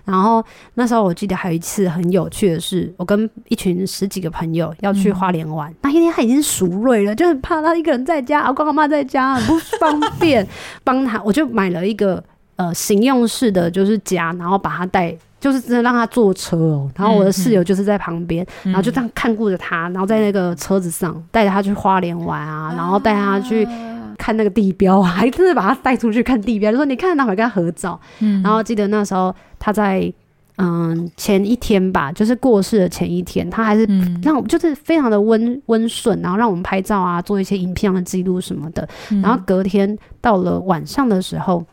[0.05, 10.47] 然后那时候我记得还有一次很有趣的是，我跟一群十几个朋友要去花莲玩，嗯、那一天他已经熟睡了，就很怕他一个人在家，阿公阿妈在家很不方便，
[10.85, 12.23] 帮他我就买了一个
[12.57, 23.67] 呃行用式的就是夹，然后把他带，就是真的让他坐车哦，然后我的室友就是在旁边，嗯、然后就这样看顾着他，然后在那个车子上带着他去花莲玩啊，然后带他去。
[24.15, 28.01] 看那个地标啊，还真的把他带出去看地标，就说你看，那会跟他合照。
[28.21, 30.13] 嗯，然后记得那时候他在
[30.57, 33.87] 嗯前一天吧，就是过世的前一天，他还是
[34.23, 38.89] 让我就是非常的温温顺，然后让我们拍照啊，做一些影片的记录什么的。
[39.23, 41.65] 然后隔天到了晚上的时候。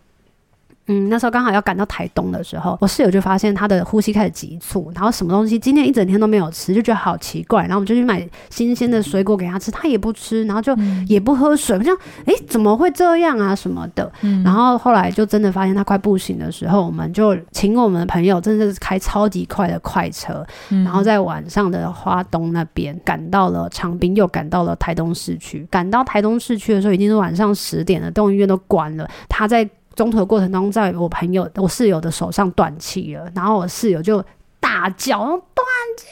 [0.88, 7.62] 嗯，那时候刚好要赶到台东的时候，我室友就发现他的呼吸开始急促，然后什么东西今天一整天都没有吃，就觉得好奇怪。
[7.62, 10.76] 然后我们就去买新鲜的水果给他吃，他也不吃，然后就
[11.08, 11.78] 也不喝水。
[11.78, 13.56] 我想，哎，怎么会这样啊？
[13.56, 14.12] 什么的。
[14.44, 25.66] 然后后来就真的发现他快不行的时候，我们就请我们的朋友，真的是开超级快的快车，然后在晚上的花东那边赶到了长滨，又赶到了台东市区。
[25.70, 29.08] 赶到台东市区的时候，已经是晚上十点了，动物医院都关了。
[29.30, 29.70] 他在。
[29.96, 34.24] 中途的过程当中，在我朋友、我室友的手上断气了，然后我室友就
[34.60, 35.66] 大叫断
[35.98, 36.06] 气，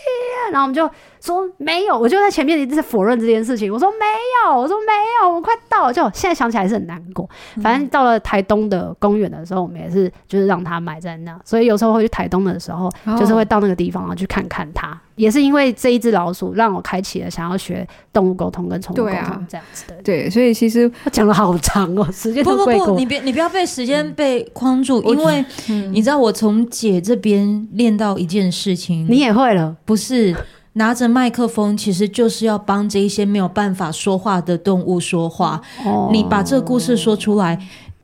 [0.51, 0.89] 然后我们就
[1.21, 4.05] 说没有，我就在前面一直在否认这件事情，我说没
[4.43, 7.29] 有，我说没有，我快到了，就现在想起来是很难过。
[7.61, 14.99] 反正到了台东的公园的时候，我们也是就是让他埋在那，所以有时候会去台东的时候，就是会到那个地方然后去看看他。
[15.19, 19.95] 也是因为这一只老鼠，让我开启了想要学动物沟通跟宠物沟通这样子的。
[20.01, 22.41] 对，啊、对，所以其实他讲了好长哦，时间。
[22.41, 25.45] 不不不，你别你不要被时间被框住，嗯、因为
[25.91, 30.33] 你知道我从姐这边练到一件事情，你也会了，不是
[30.73, 35.61] 拿着麦克风，其实就是要帮这一些没有办法说话的动物说话。
[35.85, 37.59] 哦、你把这个故事说出来，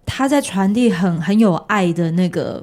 [0.05, 2.61] 它在传递很很有爱的那个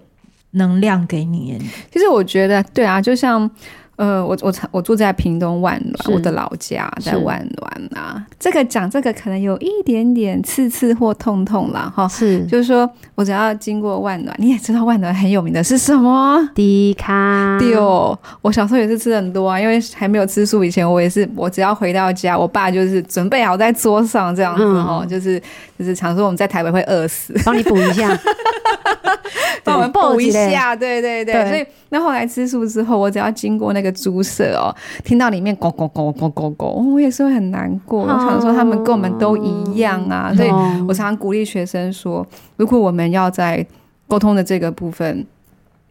[0.50, 1.58] 能量给你。
[1.90, 3.50] 其实我觉得，对啊，就像。
[3.96, 8.16] 呃，我我我住在屏东万峦，我的老家在万峦啊。
[8.30, 11.92] 是这个讲这个可能有一点点刺刺或痛痛啦。
[11.94, 12.08] 哈。
[12.08, 16.48] 是，就是说我只要经过万峦，你也知道万峦很有名的是什么？
[16.54, 17.58] 迪卡。
[17.60, 25.40] 对哦，我小时候也是吃很多啊，因为还没有吃素以前，我也是，我只要回到家，我爸就是准备好在桌上这样子哈、嗯，就是
[25.82, 28.18] 就是常说我们在台北会饿死， 帮你补一下，
[29.64, 31.48] 帮我们补一下，对对对，对。
[31.48, 33.92] 所以那后来吃素之后，我只要经过那个。
[33.92, 38.00] 猪舍哦，听到里面咕咕咕咕咕咕，我也是会很难过。
[38.02, 40.48] 我想说他们跟我们都一样啊，所以
[40.88, 43.64] 我常常鼓励学生说，如果我们要在
[44.08, 45.24] 沟通的这个部分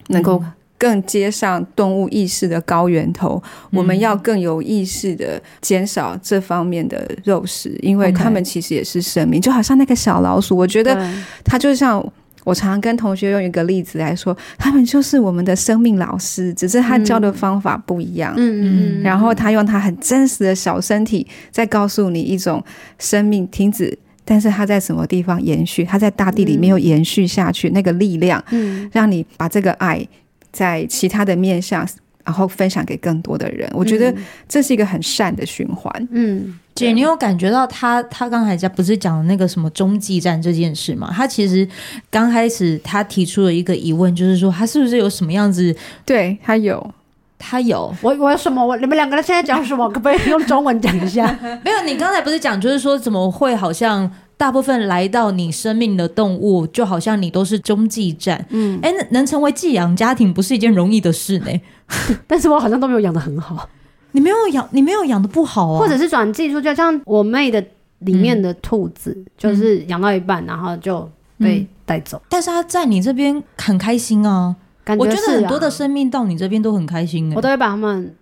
[0.08, 0.42] 能够
[0.82, 3.40] 更接上动物意识的高源头，
[3.70, 11.08] 我们要更有意识的减少这方面的肉食，因为他们其实也是生命，就好像那个小老鼠，我觉得
[11.44, 12.04] 它就像。
[12.44, 18.34] 我常常跟同学用一个例子来说，他们就是我们的生命老师，只是他教的方法不一样。
[18.36, 22.60] 嗯嗯，嗯然后他用他很真实的小身体，在告诉你一种
[22.98, 25.84] 生命停止，但是他在什么地方延续？
[25.84, 30.04] 他在大地里面又延续下去，嗯、那个力量，嗯，让你把这个爱
[30.52, 31.86] 在其他的面向，
[32.24, 33.68] 然后分享给更多的人。
[33.74, 34.14] 我觉得
[34.48, 36.08] 这是一个很善的循环。
[36.10, 36.58] 嗯。
[36.74, 41.12] 姐，你有感觉到他他刚才讲不是讲那个什么中继站这件事吗？
[41.14, 41.68] 他其实
[42.10, 45.76] 刚开始他提出了一个疑问，就是说他是不是有什么样子？
[46.06, 46.94] 对，他有，
[47.38, 47.94] 他有。
[48.00, 48.64] 我我有什么？
[48.64, 49.86] 我你们两个人现在讲什么？
[49.90, 51.26] 可不可以用中文讲一下？
[51.62, 54.10] 没有，你刚才不是讲，就是说怎么会好像
[54.42, 58.44] 大部分来到你生命的动物，就好像你都是中继站。
[58.50, 61.60] 嗯，哎，能成为寄养家庭不是一件容易的事呢。
[62.26, 63.68] 但是我好像都没有养的很好。
[64.10, 67.64] 你没有养，你没有养的不好啊，或者是转寄出去，就像我妹的
[68.00, 72.20] 里面的兔子，嗯、就是养到一半，然后就被带走。
[72.28, 78.12] 但是它在你这边很开心啊，感觉、啊、我觉得很多的生命到你这边都很开心、欸、我都会把他们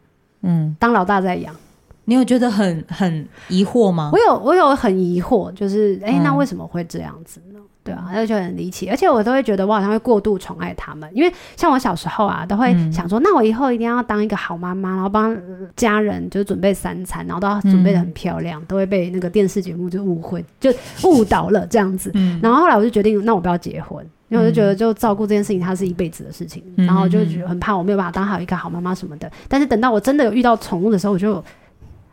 [0.43, 0.77] 嗯。
[0.79, 1.57] 当老大在养，
[2.05, 4.11] 你有觉得很很疑惑吗？
[4.13, 7.59] 我有，我有很疑惑，就是哎、欸，那为什么会这样子呢？
[7.59, 15.37] 嗯、对啊，就觉得很离奇，而且我都会觉得我好像会过度宠爱他们，因为像我小时候啊，都会想说，嗯、那我以后一定要当一个好妈妈，然后帮
[15.77, 20.71] 家人就是准备三餐，然后都要准备的很漂亮，嗯、都会被那个电视节目就误会，就
[21.05, 22.11] 误导了这样子。
[22.15, 29.31] 嗯、然后后来我就决定，那我不要结婚，因为我就觉得就照顾这件事情，它是一辈子的事情，嗯、然后就觉得很怕我没有办法当好一个好妈妈什么的。
[29.49, 31.43] 但是等到我真的有遇到宠物的时候，我就。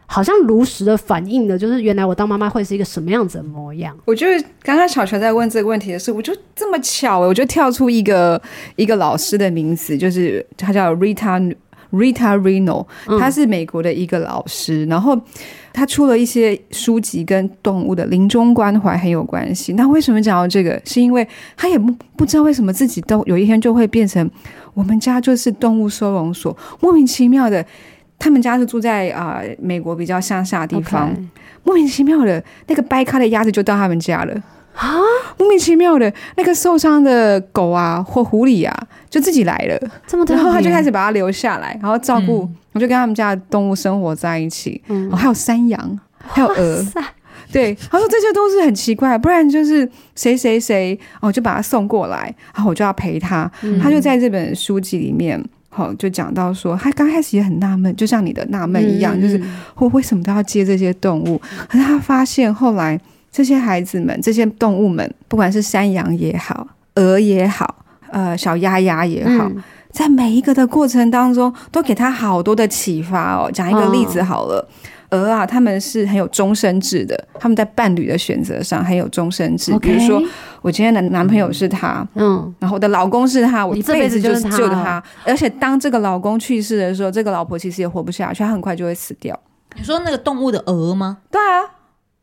[0.09, 3.95] 好像如实的反映了，就是原来我当妈妈会是一个什么样子的模样。
[4.05, 8.41] 我觉得刚刚小乔在问这个问题的时候，我就这么巧，我就跳出一个
[8.77, 11.53] 一个老师的名字，就是他叫 Rita
[11.91, 12.85] Rita Reno，
[13.19, 15.19] 他是美国的一个老师，嗯、然后
[15.73, 19.73] 他出了一些书籍跟动物的临终关怀很有关系。
[19.73, 20.81] 那为什么讲到这个？
[20.85, 24.29] 是因为他也不不知道为什么自己都有一天就会变成
[24.73, 27.65] 我们家就是动物收容所，莫名其妙的。
[28.19, 31.15] 他们家是住在啊、呃、美国比较乡下的地方.
[31.63, 34.33] 莫名其妙的那个掰开的鸭子就到他们家了。
[34.73, 34.87] 啊！
[35.39, 39.89] 莫名其妙的那个受伤的狗啊或狐狸啊就自己来了，
[40.27, 46.85] 然后他就开始把它留下来，然后照顾，嗯、我就跟他们家的动物生活在一起，嗯，然后还有山羊，还有鹅，
[47.51, 55.43] 对，他说这些都是很奇怪，不然就是谁谁谁哦就把他送过来，然后我就要陪他，嗯、他就在这本书籍里面。
[55.69, 59.41] 好，就讲到说，他刚开始也很纳闷，就像你的纳闷一样，嗯、就是
[59.75, 61.39] 我为什么都要接这些动物？
[61.67, 62.99] 可是他发现后来
[63.31, 73.51] 这些孩子们、这些动物们，不管是山羊也好、鹅也好、呃小鸭鸭也好，嗯、在每一个的过程当中，都给他好多的启发哦。
[73.51, 74.59] 讲一个例子好了。
[74.59, 74.67] 哦
[75.11, 79.71] 鹅啊，他们是很有终身制的，他们在伴侣的选择上很有终身制。
[79.79, 80.21] 比如说，
[80.61, 85.01] 我今天的男朋友是他，嗯，然后我的老公是他，我一辈子就是救他。
[85.23, 89.37] 而且当这个老公去世的时候，这个老婆其实也活不下去，她很快就会死掉。
[89.75, 91.19] 你说那个动物的鹅吗？
[91.31, 91.61] 对啊，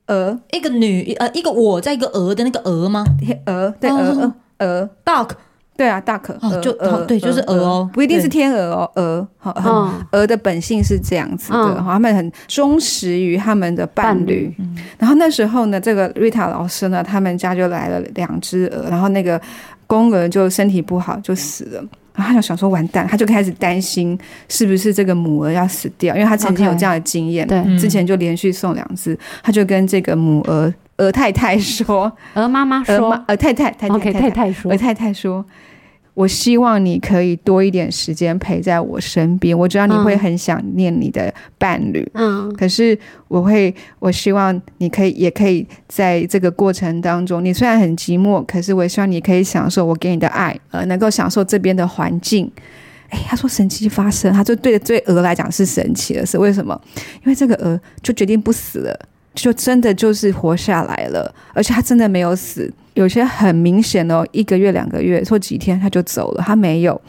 [0.09, 3.05] 鹅，一个女呃，一个我在一个鹅的那个鹅吗？
[3.47, 5.31] 鹅，对，鹅，鹅，dog。
[5.77, 14.55] 对啊，大可哦，就哦，对，就是鹅哦，不一定是天鹅哦，鹅，好，鹅的本性是这样子的，他们很忠实于他们的伴侣。
[14.99, 19.41] 然后那时候呢，这个瑞塔老师呢，他们家就来了两只鹅，然后那个
[19.89, 21.85] 公鹅就身体不好就死了，
[22.15, 24.17] 然后他就想说完蛋，他就开始担心
[24.49, 30.73] 是不是这个母鹅要死掉，因为他曾经有这样的经验，对，之前就连续送两只，他就跟这个母鹅。
[30.97, 35.45] 鹅太太说：“鹅 妈妈说，鹅太太太太太太说，鹅太太说，
[36.15, 39.59] 我希望你可以多一点时间陪在我身边。
[39.59, 52.49] 我知道你会很想念你的伴侣，嗯，可是我会，我希望你可以，也可以在这个过程当中，你虽然很寂寞，可是我也希望你可以享受我给你的爱，呃，能够享受这边的环境。
[53.09, 56.81] 哎，他说神奇发生，他就对对鹅来讲是神奇的，是为什么？
[57.25, 58.97] 因为这个鹅就决定不死了。”
[59.35, 62.73] 就真的就是活下来了，而且他真的没有死。
[62.95, 67.01] 有些很明显哦，一个月、两个月或几天他就走了，他没有，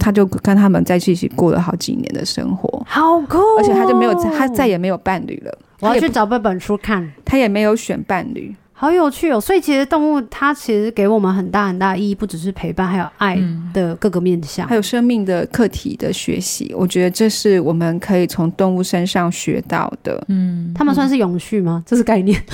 [0.00, 3.58] 他就跟他们在一起过了好几年的生活，好酷哦。
[3.58, 5.58] 而且他就没有，他再也没有伴侣了。
[5.80, 8.54] 我要去找这本书看，他也没有选伴侣。
[8.78, 9.40] 好有趣哦！
[9.40, 16.74] 所以其实动物它其实给我们很大很大意义，不只是陪伴，还有爱的各个面向，还有生命的课题的学习。
[16.76, 20.22] 我觉得这是我们可以从动物身上学到的。
[20.28, 21.82] 嗯，他们算是永续吗？
[21.86, 22.38] 这是概念。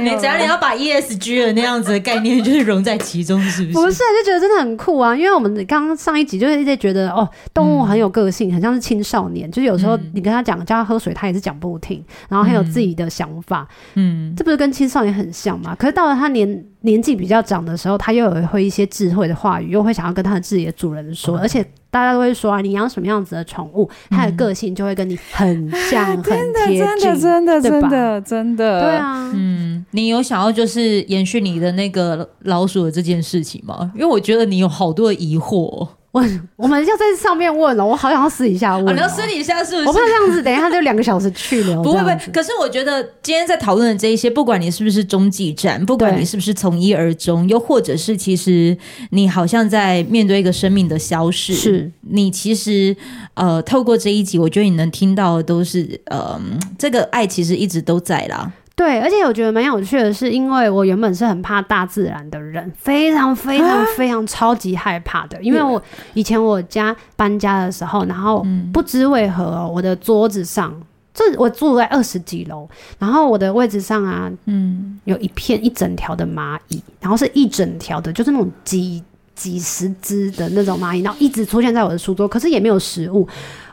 [0.00, 3.74] 你只要你要把 ESG 的那样子的概念就是融在其中，是不是？
[3.74, 5.14] 不是，就觉得真的很酷啊！
[5.14, 13.68] 因为我们刚刚上一集就是一直觉得哦，动物很有个性，很像是青少年，就是有时候你跟他讲叫他喝水，他也是讲不听，然后很有自己的想法。
[13.94, 14.34] 嗯。
[14.38, 15.74] 这不是跟青少年很像吗？
[15.74, 33.90] 可是到了他年年纪比较长的时候，他又有会一些智慧的话语，又会想要跟他的自己的主人说，而且大家都会说啊，你养什么样子的宠物，它的个性就会跟你很 像，很贴近，真的，真的，真的，真的，对啊，嗯，你有想要就是延续你的那个老鼠的这件事情吗？
[33.96, 35.88] 因为我觉得你有好多的疑惑。
[36.18, 38.94] 我我们要在上面问了，我好想要私底下问。
[38.94, 39.86] 你要私底下是不是？
[39.86, 41.76] 我不能这样子，等一下就两个小时去了。
[41.82, 48.76] 不会不会，可是我觉得今天在讨论的这一些，不管你是不是中继站，不管你是不是从一而终，又或者是其实
[49.10, 52.96] 你好像在面对一个生命的消逝，是你其实
[53.34, 56.40] 呃透过这一集，我觉得你能听到的都是呃
[56.78, 58.50] 这个爱其实一直都在啦。
[58.78, 65.36] 对，而且我觉得蛮有趣的是，因为我原本是很怕大自然的人，非常非常非常超级害怕的。
[65.42, 65.82] 因为我
[66.14, 70.72] 以前我家搬家的时候，然后不知为何我的桌子上，
[71.12, 72.68] 这我住在二十几楼，
[73.00, 79.02] 然后我的位置上啊，嗯，有一片一整条的蚂蚁，然后是一整条的，就是那种积
[79.38, 83.26] 几十只的那种蚂蚁，然后一直出现在我的书桌，可是也没有食物。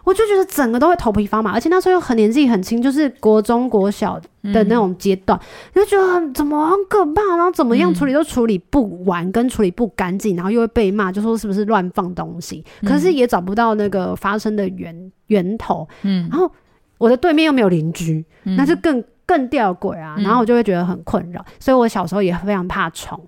[0.04, 4.20] 我就觉得整个都会头皮发麻，而且那时候又很年纪很轻，就是国中国小
[4.54, 5.44] 的那种阶段，嗯、
[5.74, 15.88] 就觉得怎么很可怕，然后怎么样处理都处理不完，跟处理不干净，然后又会被骂，就说是不是乱放东西，可是也找不到那个发生的源源头。
[16.04, 16.52] 嗯，然后
[17.00, 23.20] 我的对面又没有邻居，那就更更吊诡啊，然后我就会觉得很困扰，所以我小时候也非常怕虫，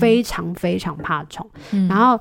[0.00, 1.46] 非常非常怕虫，
[1.88, 2.18] 然后。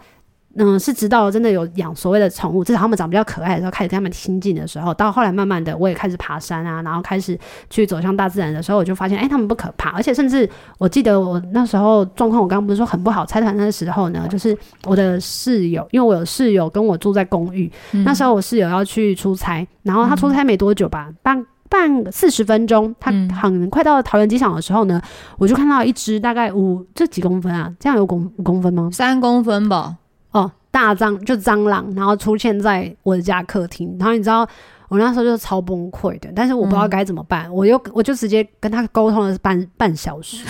[0.57, 7.39] 嗯，是直到真的有养所谓的宠物，至少他们长比较可爱的时候，开始跟他们亲近的时候，到后来慢慢的我也开始爬山啊，然后开始
[7.69, 14.53] 去走向大自然的时候，我就发现，哎、欸，他们不可怕，而且甚至我记得我那时候状况，我刚刚不是说很不好拆团的时候呢，就是
[14.83, 21.41] 我的室友，因为我有室友跟我住在公寓，嗯、那时候我室友要去出差，然后他出差没多久吧，半
[21.71, 25.01] 半四十分钟，他很快到桃园机场的时候呢，
[25.37, 28.89] 我就看到一只大概五这几公分啊，这样有公五公分吗？
[28.91, 29.95] 三公分吧。
[30.31, 34.45] 哦，大蟑就蟑螂，然后出现在我的家客厅，然后你知道
[34.89, 40.45] 我那时候就是超崩溃的，但是我不知道该怎么办，嗯、我又我就直接跟他沟通了半半小时，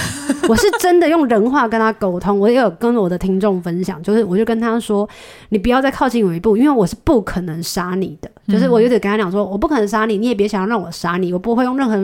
[0.52, 5.08] 我是真的用人话跟他沟通，我也有跟我的听众分享，就是我就跟他说，
[5.48, 8.30] 你不要再靠近我一步，因为我是不可能杀你的。
[8.48, 11.96] 就是我有点跟他讲说，我不可能杀你，你也别想要让我杀你，我不会用任何。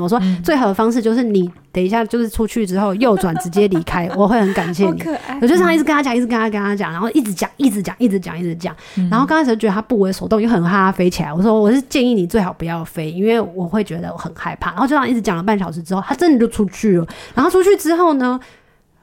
[0.00, 5.02] 我说最好的方式就是你等一下就是出去之后右转直接离开，我会很感谢你。
[5.42, 8.72] 我就这样一直跟他讲，一直跟他跟他讲，然后一直讲，一直讲，一直讲，一直讲。
[9.10, 11.32] 然后刚开始觉得他不为所动，又很怕他飞起来。
[11.32, 14.70] 我说我是建议你最好不要飞，因为我会觉得我很害怕。
[14.72, 17.06] 然后就这样一直讲了半小时之后，他真的就出去了。
[17.34, 18.38] 然后出去之后呢？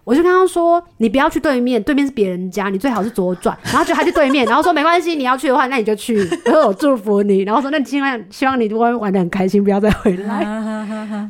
[0.06, 6.18] 我就跟他说：“你不要去对面，对面是别人家，你最好是左转。”然后就他去对面，然后说：“没关系，你要去的话，那你就去。
[6.44, 10.44] ”然后我祝福你，然后说：“那你希望希望你玩玩的很开心，不要再回来。”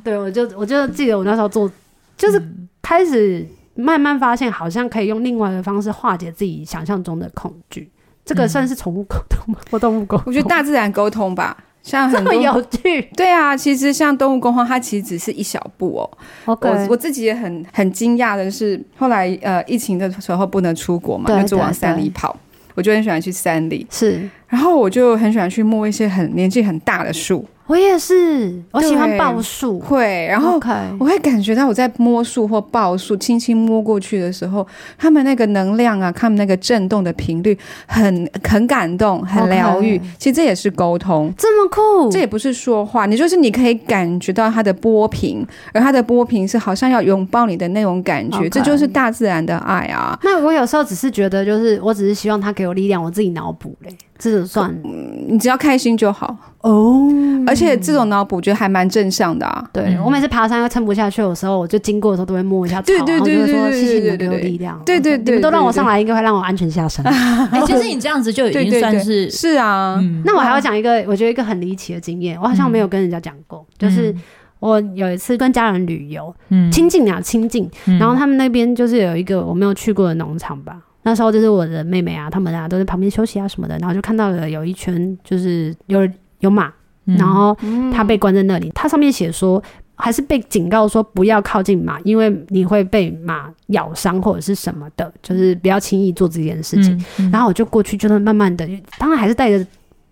[0.03, 1.71] 对，我就我就记得我那时候做，
[2.17, 2.41] 就是
[2.81, 7.91] 开始慢慢发现，好像可以用另外的方式化解自己想象中的恐惧。
[8.25, 9.59] 这个算是宠物沟通吗？
[9.69, 10.23] 或动物沟通？
[10.25, 11.55] 我觉得大自然沟通吧。
[11.83, 16.09] 像很多有趣，对啊，其实像动物工荒，它其实只是一小步哦。
[16.45, 22.35] 我我自己也很很惊讶的是，后来呃疫情的时候不能出国嘛，那就往山里跑，
[22.73, 23.85] 我就很喜欢去山里。
[23.91, 27.45] 是，然后我就很喜欢去摸一些很年纪很大的树。
[27.65, 30.59] 我也是，我喜欢抱树，会，然后
[30.99, 37.57] 我会感觉到我在摸树或抱树，轻轻摸过去的时候，他们那个能量啊，他们那个震动的频率
[37.87, 39.97] 很很感动，很疗愈。
[40.17, 50.19] 其实这也是沟通，这么酷，这也不是说话，你就是你可以感觉到它的波频，而它的波频是好像要拥抱你的那种感觉.这就是大自然的爱啊。
[50.23, 53.89] 那我有时候只是觉得，就是我只是希望他给我力量，我自己脑补嘞。
[54.31, 54.81] 这种算，
[55.27, 57.09] 你只要开心就好哦。
[57.45, 59.65] 而且这种脑补觉得还蛮正向的啊。
[59.73, 64.81] 对，我每次爬山要撑不下去的时候，我就经过的时候都会摸一下草，对对对对对，谢谢我力量。
[64.85, 67.05] 对对对，你们都让我上来，应该会让我安全下山。
[67.51, 70.01] 哎，其实你这样子就已经算是是啊。
[70.23, 74.15] 那我还要讲一个，我觉得一个很离奇的经验，我好像没有跟人家讲过，就是
[74.59, 76.33] 我有一次跟家人旅游，
[76.71, 77.69] 亲近啊亲近，
[77.99, 80.77] 然后他们那边就是有一个我没有去过的农场吧。
[81.03, 86.07] 那时候就是我的妹妹啊，他们啊都在旁边休息啊什么的，然后就看到了有一圈就是有
[86.39, 86.71] 有马，
[87.03, 87.55] 然后
[87.93, 89.61] 它被关在那里，它上面写说
[89.95, 97.05] 还是被警告说不要靠近马，因为你会被马咬伤或者是什么的，就是不要轻易做这件事情。
[97.31, 99.65] 然后我就过去，就是慢慢的，当然还是带着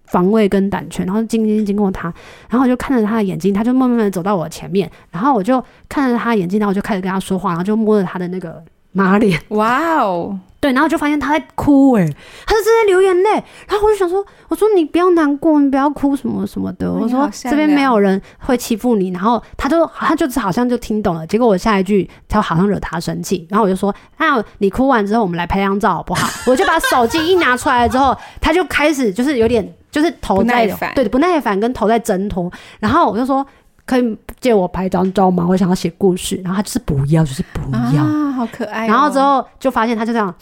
[0.05, 2.13] 防卫跟胆怯，然后经经经过他，
[2.49, 8.61] 然后我就看着他的眼睛，他就慢慢的走到我前面，然后我就看着他的眼睛，然后我就开始跟他说话，然后就摸着他的那个
[8.91, 10.37] 马脸，哇哦。
[10.61, 12.05] 对，然后就发现他在哭，哎，
[12.45, 13.31] 他就正在流眼泪，
[13.67, 26.29] 然后我就想说，我说你不要难过，你不要哭什么什么的，我说这边没有人会欺负你，然后他就他就是好像就听懂了，结果我下一句他好像惹他生气，然后我就说，那你哭完之后我们来拍张照好不好？
[26.45, 33.43] 我就把手机一拿出来之后，他就开始就是有点就是头在对不耐烦跟头在挣脱，然后我就说。
[33.85, 35.45] 可以借我拍张照吗？
[35.47, 37.61] 我想要写故事，然后他就是不要，就是不
[37.95, 38.87] 要啊，好可爱、哦。
[38.87, 40.33] 然后之后就发现他就这样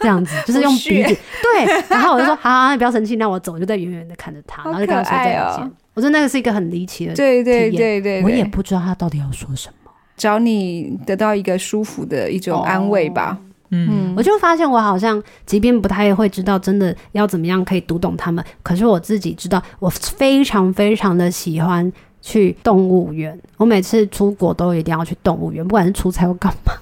[0.00, 1.82] 这样子， 就是用鼻子对。
[1.88, 5.24] 然后我就说：“好，好，你不要生气，那我走。”就在远远的看着他，然后就跟他说再
[5.56, 5.64] 见。
[5.64, 13.38] 哦、我说那个是一个很离奇的，对对对对，我也不知道他到底要说什么，找你得到一个舒服的一种安慰吧。
[13.40, 23.36] 哦嗯，我就发现我好像，即便不太会知道真的要怎么样可以读懂他们，可是我自己知道，我非常非常的喜欢去动物园。
[23.56, 26.72] 我每次出国都一定要去动物园，不管是出差或干嘛。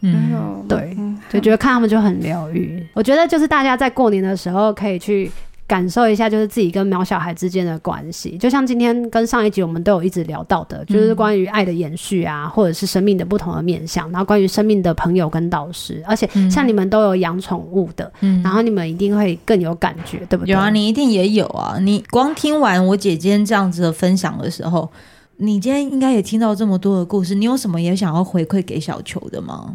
[0.00, 0.96] 嗯，对，
[1.30, 2.86] 就觉得看他们就很疗愈。
[2.94, 5.30] 我觉得就是大家在过年的时候可以去
[5.66, 8.36] 感受一下，就是自己跟苗小孩之间的关系。
[8.36, 16.02] 就像今天跟上一集我们都有一直聊到的，就是关于爱的延续啊，或者是生命的不同的面向，然后关于生命的朋友跟导师。
[16.06, 20.52] 而且像你们都有养宠物的，嗯，然后你们一定会更有感觉，对不对？
[20.52, 21.78] 有啊，你一定也有啊。
[21.80, 24.90] 你光听完我姐今天这样子的分享的时候。
[25.38, 29.74] 你今天应该也听到这么多的故事，你有什么也想要回馈给小球的吗？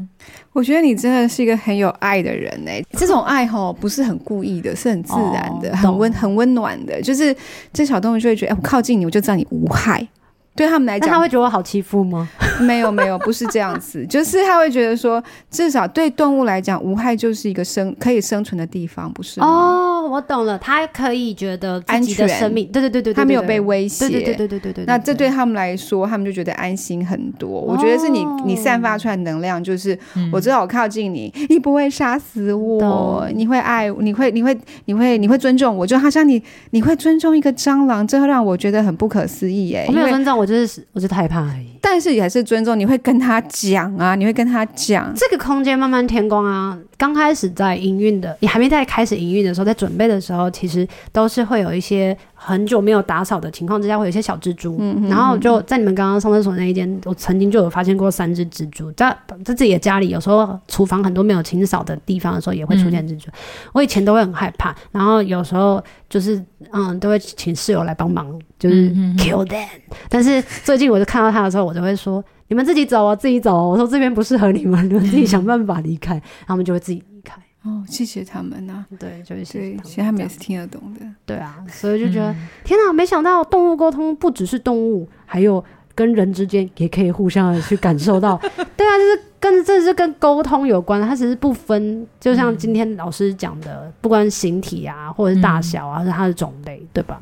[0.53, 7.36] 我觉得你真的是一个很有爱的人哎、欸，这种爱吼不是很故意的，是很自然的，哦、很温很温暖的，就是
[7.72, 10.07] 这小动物就会觉得，哎，我靠近你，我就知道你无害。
[10.55, 12.28] 对他们来讲，他会觉得我好欺负吗？
[12.60, 19.47] 没有没有，不是这样子，就是他会觉得说，至少对动物来讲，无害就是一个生可以生存的地方，不是吗？
[19.47, 24.86] 哦，我懂了，他可以觉得安全的生命，对对对对，他没有被威胁，对对对对对对对。
[24.86, 27.49] 那这对他们来说，他们就觉得安心很多。
[27.49, 29.97] 我觉得是你你散发出来的能量，就是
[30.32, 36.41] 我知道我靠近你，你不会杀死我，你会爱，你会你会你会你会尊重我，就好像你
[36.72, 40.49] 你会尊重一个蟑螂，这会让我觉得很不可思议哎，我没有尊重我。
[40.49, 42.78] 就是我是害怕而已，但是也是尊重。
[42.78, 46.76] 你会跟他讲啊，你会跟他讲这个空间慢慢填光啊。
[47.00, 54.76] 刚开始在营运的，你还没在开始营运的时候，在准备的时候，其实都是会有一些很久没有打扫的情况之下，会有一些小蜘蛛。
[54.82, 63.30] 嗯，然后就在你们刚刚上厕所那一间，我曾经就有发现过三只蜘蛛，在在自己的家里，有时候厨房很多没有清扫的地方的时候，也会出现蜘蛛。
[63.30, 63.39] 嗯。
[63.72, 66.43] 我以前都会很害怕，然后有时候就是
[66.74, 69.66] 嗯，都会请室友来帮忙，就是 kill them。
[70.10, 72.22] 但是最近我就看到他的时候，我就会说。
[72.50, 73.64] 你们自己走啊，自己走啊。
[73.64, 77.41] 我说这边不适合你们， 你们自己想办法离开， 他们就会自己离开。
[77.64, 78.86] 哦，谢谢他们呐、啊。
[79.00, 81.02] 对，就是对，其实他们也是听得懂的。
[81.26, 88.38] 对啊，所以就觉得、嗯、天哪，没想到动物沟通不只是动物，还有跟人之间也可以互相的去感受到。
[88.76, 97.22] 对啊，就是跟这是跟沟通有关，它其实不分，就像今天老师讲的，不管形体啊，或者是大小啊，是它的种类，对吧？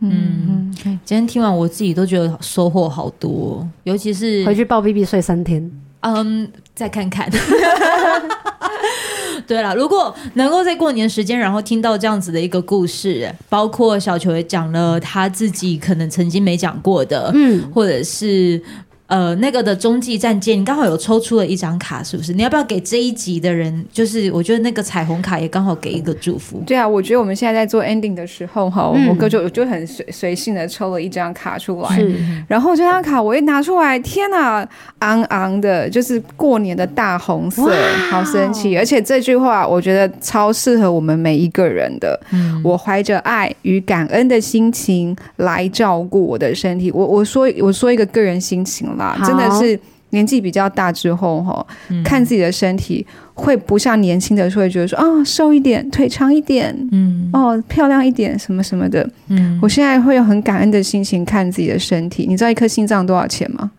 [0.00, 5.70] 嗯，今天听完我自己都觉得收获好多，尤其是回去抱 B B 睡三天，
[6.00, 7.30] 嗯，再看看。
[9.46, 18.62] 对了，如果能够在过年时间，然后听到这样子的一个故事，包括小球也讲了他自己可能曾经没讲过的，嗯，或者是。
[19.08, 22.32] 呃，那个的中继战舰，你刚好有抽出了一张卡，是不是？
[22.32, 26.60] 你要不要给这一集的人，就是我觉得那个彩虹卡也刚好给一个祝福。
[26.66, 32.04] 对啊，我觉得我们现在在做 ending 的时候，哈、嗯，我哥就就很随随性的抽了一张卡出来，
[32.48, 37.70] 然后这张卡我一拿出来，天哪，昂昂的，就是过年的大红色，
[38.10, 38.76] 好神奇！
[38.76, 42.18] 而且这句话我觉得超适合我们每一个人的。
[42.32, 46.90] 嗯、我怀着爱与感恩的心情来照顾我的身体。
[46.90, 48.95] 我我说我说一个个人心情。
[49.24, 49.78] 真的是
[50.10, 51.66] 年纪比较大之后哈，
[52.04, 62.24] 看自己的身体会不像年轻的时候会觉得说啊、哦、瘦一点，腿长一点，嗯，哦漂亮一点什么什么的，嗯，我现在会有很感恩的心情看自己的身体。
[62.28, 63.70] 你知道一颗心脏多少钱吗？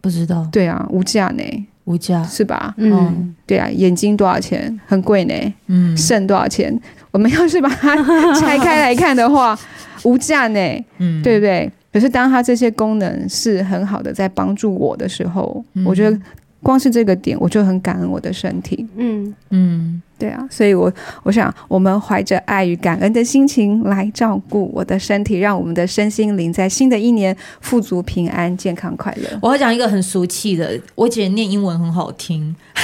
[0.00, 0.46] 不知道。
[0.52, 1.42] 对啊，无价呢，
[1.84, 2.74] 无价是吧？
[2.76, 4.78] 嗯，对啊，眼睛多少钱？
[4.86, 5.34] 很贵呢。
[5.68, 6.78] 嗯，肾多少钱？
[7.10, 7.96] 我们要是把它
[8.38, 9.58] 拆开来看的话，
[10.04, 10.84] 无价呢。
[10.98, 11.70] 嗯，对不对？
[11.92, 16.18] 可是当它这些功能是很好的，在帮助我的时候，嗯，我觉得
[16.62, 18.86] 光是这个点，我就很感恩我的身体。
[18.96, 20.90] 嗯嗯，对啊，所以我
[21.22, 29.38] 我想，我们怀着爱与感恩的心情来照顾我的身体，让我们的身心灵在新的一年富足、平安、健康、快乐。
[29.42, 32.56] 我要讲一个很俗气的，我姐念英文很好听。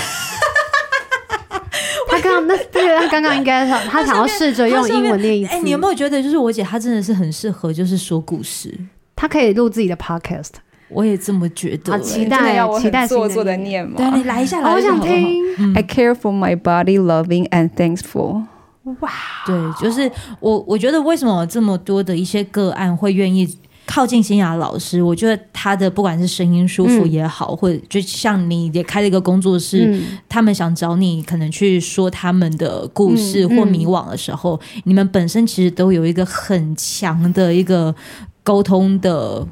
[2.10, 5.52] 他刚刚那对，他刚刚应该他他想要试着用英文念一次。
[5.52, 8.74] 哎，你有没有觉得，就是我姐她真的是很适合，就是说故事。
[9.20, 10.50] 他可以录自己的 podcast，
[10.88, 11.92] 我也这么觉得。
[11.92, 13.96] 好期待，期待做作的念嘛。
[13.96, 15.42] 对，你来一下，来我想听。
[15.58, 18.44] 嗯、I care for my body, loving and thankful。
[19.00, 19.10] 哇，
[19.44, 20.08] 对，就是
[20.38, 25.02] 我，我觉得为什么这么多的一些个案会愿意靠近新雅老师？
[25.02, 37.92] 我觉得他的不管是声音舒服也好，嗯、或者就像你也开了一个工作室，嗯、他们想找你可能去说他们的故事或迷惘的时候，嗯嗯、你们本身其实都有一个很强的一个。
[38.48, 39.46] 沟通的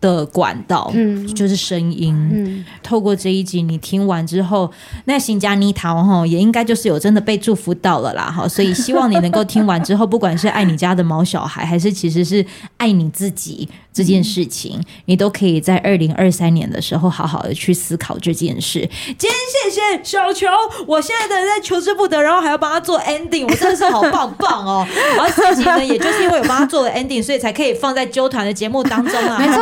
[0.00, 2.14] 的管道，嗯，就是声音。
[2.32, 4.70] 嗯，透过这一集你听完之后，
[5.04, 8.48] 那新加妮塔哈也应该就是有真的被祝福到了啦，哈。
[8.48, 12.42] 所以希望你能够听完之后， 不管是爱你家的毛小孩，还是其实是
[12.78, 13.68] 爱你自己。
[13.98, 18.88] 这件事情，你都可以在二零二三年的时候好好的去思考这件事。
[19.18, 19.32] 今天
[19.64, 20.46] 谢谢小球，
[20.86, 24.86] 我现在的在求之不得，然后还要帮他做 ending，我真的是好棒棒哦。
[25.18, 29.36] 然后自己呢，也就是因为我帮他做了 ending，所以才可以放在揪团的节目当中啊。
[29.36, 29.58] 没错，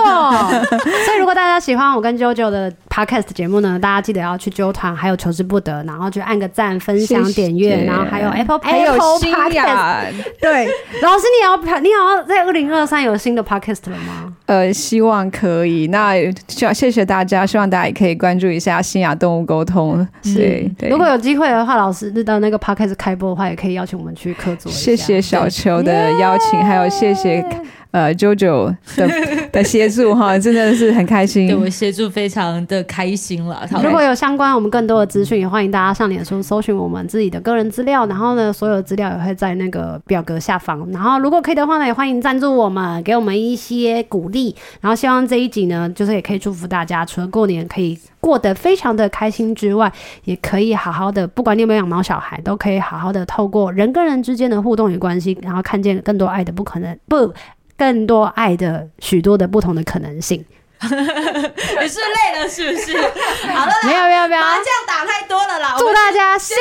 [1.06, 10.02] 所以如果大家喜欢我跟啾啾的 podcast 节目呢，大家记得要去揪团，还有求之不得，然后就按个赞、分享、点阅，然后还有 Apple 还有 Apple 新雅，
[10.40, 10.66] 对，
[11.02, 14.32] 老师你要你要在二零二三有新的 podcast 了吗？
[14.46, 15.88] 呃，希望可以。
[15.88, 16.14] 那
[16.48, 20.06] 希望谢谢大家，希望大家也可以关注一下新雅动物沟通。
[20.22, 24.70] 对，对，如果有机会的话，老师知道那个 podcast 开播的话，也可以邀请我们去客座。
[24.70, 27.44] 谢谢小球的邀请，还有谢谢。
[27.92, 29.08] 呃，JoJo 的
[29.50, 31.46] 的协助哈，真的是很开心。
[31.46, 33.66] 对，我协助非常的开心了。
[33.82, 38.04] 如果有相关我们更多的资讯，也欢迎大家上脸书搜寻我们自己的个人资料。
[38.04, 40.86] 然后呢，所有资料也会在那个表格下方。
[40.92, 44.35] 然后如果可以的话呢，也欢迎赞助我们，给我们一些鼓励。
[44.80, 49.92] 然后希望这一集呢，就是也可以祝福大家，除了过年可以过得非常的开心之外，
[50.24, 57.32] 也可以好好的，不管你有没有养猫小孩，都可以好好的透过人跟人之间的互动与关系，然后看见更多爱的不可能不。
[57.78, 60.42] 更多爱的许多的不同的可能性，
[60.86, 62.96] 你是累了是不是？
[63.52, 65.74] 好了，没有没有没有，麻将打太多了啦！
[65.78, 66.56] 祝大家新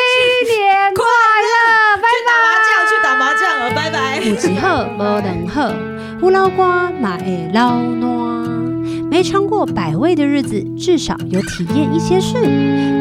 [0.47, 2.07] 年快乐，拜拜！
[2.07, 4.19] 去打麻将，去打麻将了，拜拜！
[4.19, 5.73] 有一好无两好，
[6.21, 8.05] 胡老瓜嘛会老暖。
[9.11, 12.35] 没尝过百味的日子，至少有体验一些事。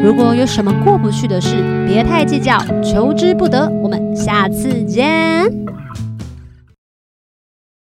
[0.03, 1.55] 如果有什么过不去的事，
[1.87, 3.67] 别太计较，求之不得。
[3.81, 5.51] 我们下次见。